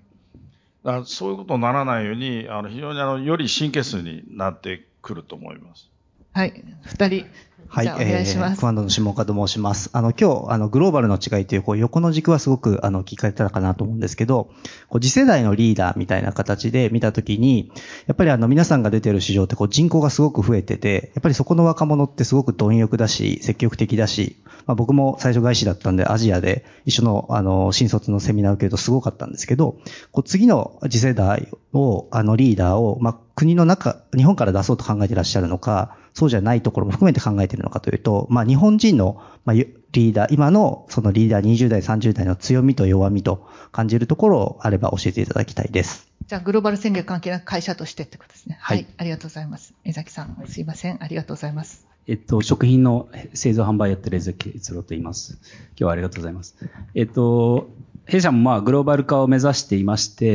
[0.83, 5.89] だからそういうことにならないように、あの、非常にあの、より神経質になってくると思います。
[6.35, 6.65] はい。
[6.81, 7.25] 二人、
[7.69, 8.55] はい、お願いします。
[8.55, 9.89] えー、クワンドの下岡と申します。
[9.93, 14.49] あの、今日、あの、グローバルの違いという、こう、横の軸はすごく、あの、聞かれたかなと思うんですけど、
[14.89, 17.71] こう、次世代のリーダーみたいな形で見たときに、
[18.05, 29.77] やっぱりあの、皆さんが出てる市場って、こう、人口がすごく増えてて、やっぱりそこの若者ってすごく貪欲だし、積極的だし、まあ、僕も最初外資だったんで、アジアで一緒の、あの、新卒のセミナー受けるとすごかったんですけど、
[30.11, 46.07] こう、次の次世代を、あの、リーダーを、まあ、国の中、日本から出そうと考えていらっしゃるのか、そうじゃないところも含めて考えているのかというと、まあ日本人の、まあ、リーダー、今のそのリーダー20代、30代の強みと弱みと感じるところをあれば教えていただきたいです。
[46.25, 48.57] じゃあ、グローバル戦略関係なく会社としてってことですね。
[48.61, 48.77] はい。
[48.77, 49.73] はい、ありがとうございます。
[49.83, 51.03] 江崎さん、すいません。
[51.03, 51.85] ありがとうございます。
[52.07, 55.39] えっと、食品の製造販売やってる江崎哲郎と言います。
[55.71, 56.55] 今日はありがとうございます。
[56.93, 57.69] えっと、
[58.07, 60.25] 弊社もまあグローバル化を目指していまして、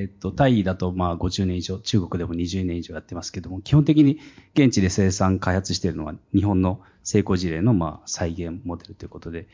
[0.00, 4.18] えっ、と、タイだとまあ50年以上、中国でも20年以上やってますけども、基本的に
[4.54, 9.46] 現地で生産開発しているのは日本の成功事例のまあ再現モデルということで、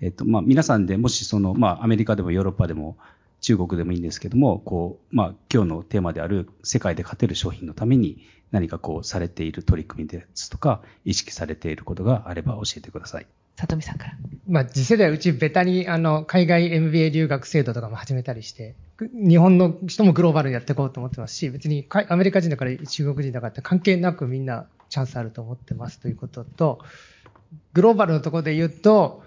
[0.00, 2.96] えっ、と、まあ皆さんでもしその、まあアメリカでもヨーロッパでも
[3.40, 13.26] 中国でもいいんですけども、こう、まあ、今日のテーマである世界で勝てる商品のために何かこうされている取り組みですとか、意識されていることがあれば教えてください。
[13.56, 14.12] 里見さんから。
[14.48, 26.80] まあ、次世代うちベタにあの海外 MBA 留学制度とかも始めたりして、日本の人もグローバルにやっていこうと思ってますし、別にアメリカ人だから中国人だからって関係なくみんなチャンスあると思ってますということと、
[27.72, 29.22] グローバルのところで言うと、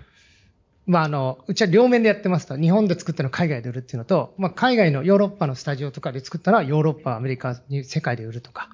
[0.86, 8.70] まあ、あの、うちは両面でやってますと、日本で作ったのを海外で売るっていうのと、まあ、海外のヨーロッパのスタジオとかで作ったのはヨーロッパ、アメリカに世界で売るとか、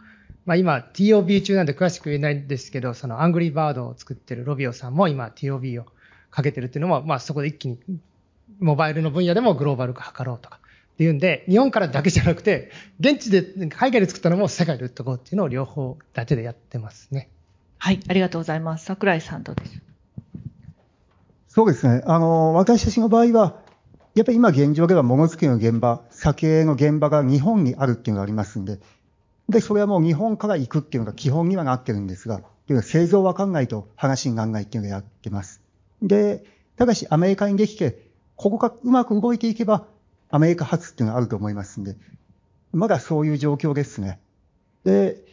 [0.46, 5.86] まあ、今 TOB 中なんで詳しく言えないんですけど、そのアングリーバードを作ってるロビオさんも今 TOB を
[6.30, 7.80] かけてるっていうのも、まあ、そこで一気に
[8.60, 10.60] モバイルの分野でもグローバル化図ろうとか。
[10.96, 12.72] っていうんで、日本からだけじゃなくて、
[13.02, 17.28] 現地で、海外で作ったのも世界で売っとこうっていうのを両方だけでやってますね。
[17.78, 18.86] はい、ありがとうございます。
[18.86, 19.82] 桜井さんどうです
[21.50, 22.02] そうですね。
[22.06, 23.60] あの、私たちの場合は、
[24.14, 28.80] やっぱり今現状ではものづくりの現場、酒の現場が日本にあるっていうのがありますんで、
[29.50, 35.62] で、それはもう日本から行くっていうのが基本にはなってるんですが、いう製造わかんないと話にならないっていうのをやってます。
[36.02, 36.44] で、
[36.78, 39.86] ただしアメリカにできて、ここがうまく動いていけば、
[40.30, 41.96] アメリカ発っていうのがあると思いますんで、
[42.74, 44.20] まだそういう状況ですね。
[44.84, 45.24] で、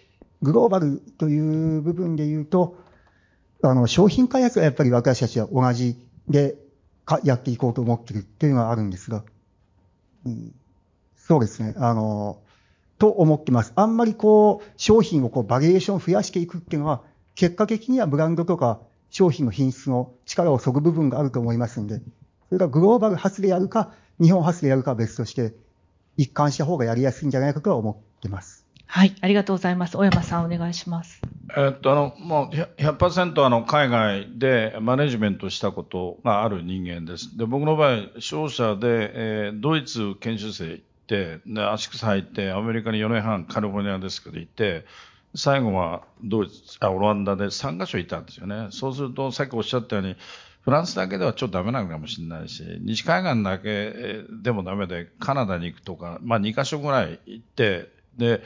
[0.42, 2.76] グローバルという部分で言うと、
[3.62, 5.96] あの、商品開発はやっぱり私たちは同じ
[6.28, 6.56] で
[7.04, 9.24] かやっていこうと思ってるっていうのがあるんですが、
[10.26, 10.54] うん、
[11.16, 11.74] そうですね。
[11.78, 12.38] あの、
[13.02, 13.72] と思ってます。
[13.74, 17.02] あんまりこう、商品をこう、バリエーション増やしていくっていうのは、
[17.34, 18.78] 結果的にはブランドとか
[19.10, 22.02] 商品の品質の力を削ぐ部分があると思いますんで、そ
[22.52, 23.90] れがグローバル発でやるか、
[24.20, 25.52] 日本発でやるかは別として、
[26.16, 28.66] 一貫した方がやりやすいんじゃないかとは思ってます。
[28.86, 29.96] はい、ありがとうございます。
[29.96, 31.22] 小山さん、お願いします。
[31.56, 37.36] えっと、あの、もう100%あの、海外でマネジメントしたことがある人間です。
[37.36, 40.80] で、僕の場合、商社で、えー、ドイツ研修生
[41.14, 44.84] 行って、で、足草入って、アメリカに4年半、カリフォルニアですけど行って、
[45.34, 48.68] 最後はドイツ、あ、オランダで3カ所いたんですよね。
[48.70, 50.16] そうすると、さっきおっしゃったように、
[50.62, 58.42] フランスだけではちょっとダメなのかもしれないし、西海岸だけでもダメで、カナダに行くとか、まあ2カ所ぐらい行って、で、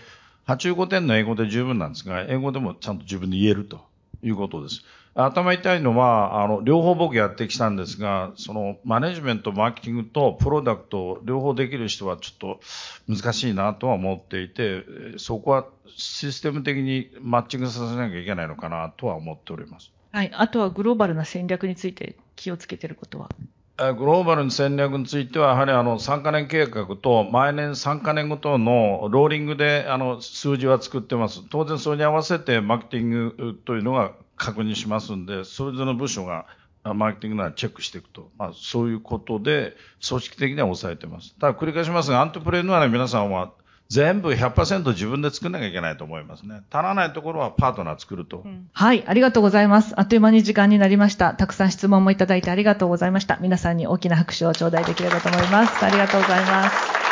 [0.47, 3.85] 85点の英語で十分なんですが、英語でもちゃんと自分で言えると
[4.23, 4.85] いうことです。
[5.17, 12.61] 頭痛いのは、あの、両方僕やってきたんですが、その、マネジメント、マーケティングとプロダクト、両方できる人はちょっと
[13.09, 14.85] 難しいなとは思っていて、
[15.17, 15.65] そこは
[15.97, 19.91] システム的にマッチングさせなきゃいけないのかなとは思っております。
[20.13, 20.31] はい。
[20.35, 23.31] あとはグローバルな戦略について気をつけていることは？
[23.79, 31.43] グローバルの戦略については、やはりあの3カ年計画と毎年3カ年ごとのローリングであの数字は作ってます。
[31.51, 36.47] 当然それに合わせてマーケティングというのが確認しますんで、それぞれの部署が
[36.85, 38.31] マーケティングならチェックしていくと。
[38.39, 39.77] まあそういうことで
[40.07, 41.35] 組織的には抑えてます。
[41.39, 43.53] ただ繰り返しますが、アントプレーヌアの皆さんは
[43.89, 46.63] 全部100%自分で作んなきゃいけないと思いますね。
[46.71, 49.95] 足らないところはパートナー作ると、うん、はい、ありがとうございます。
[49.97, 51.35] あっという間に時間になりました。
[51.35, 53.39] たくさん質問もいただいてありがとうございました。
[53.41, 55.85] 皆さんに大きな拍手を頂戴できればと思います。
[55.85, 57.06] ありがとうございます。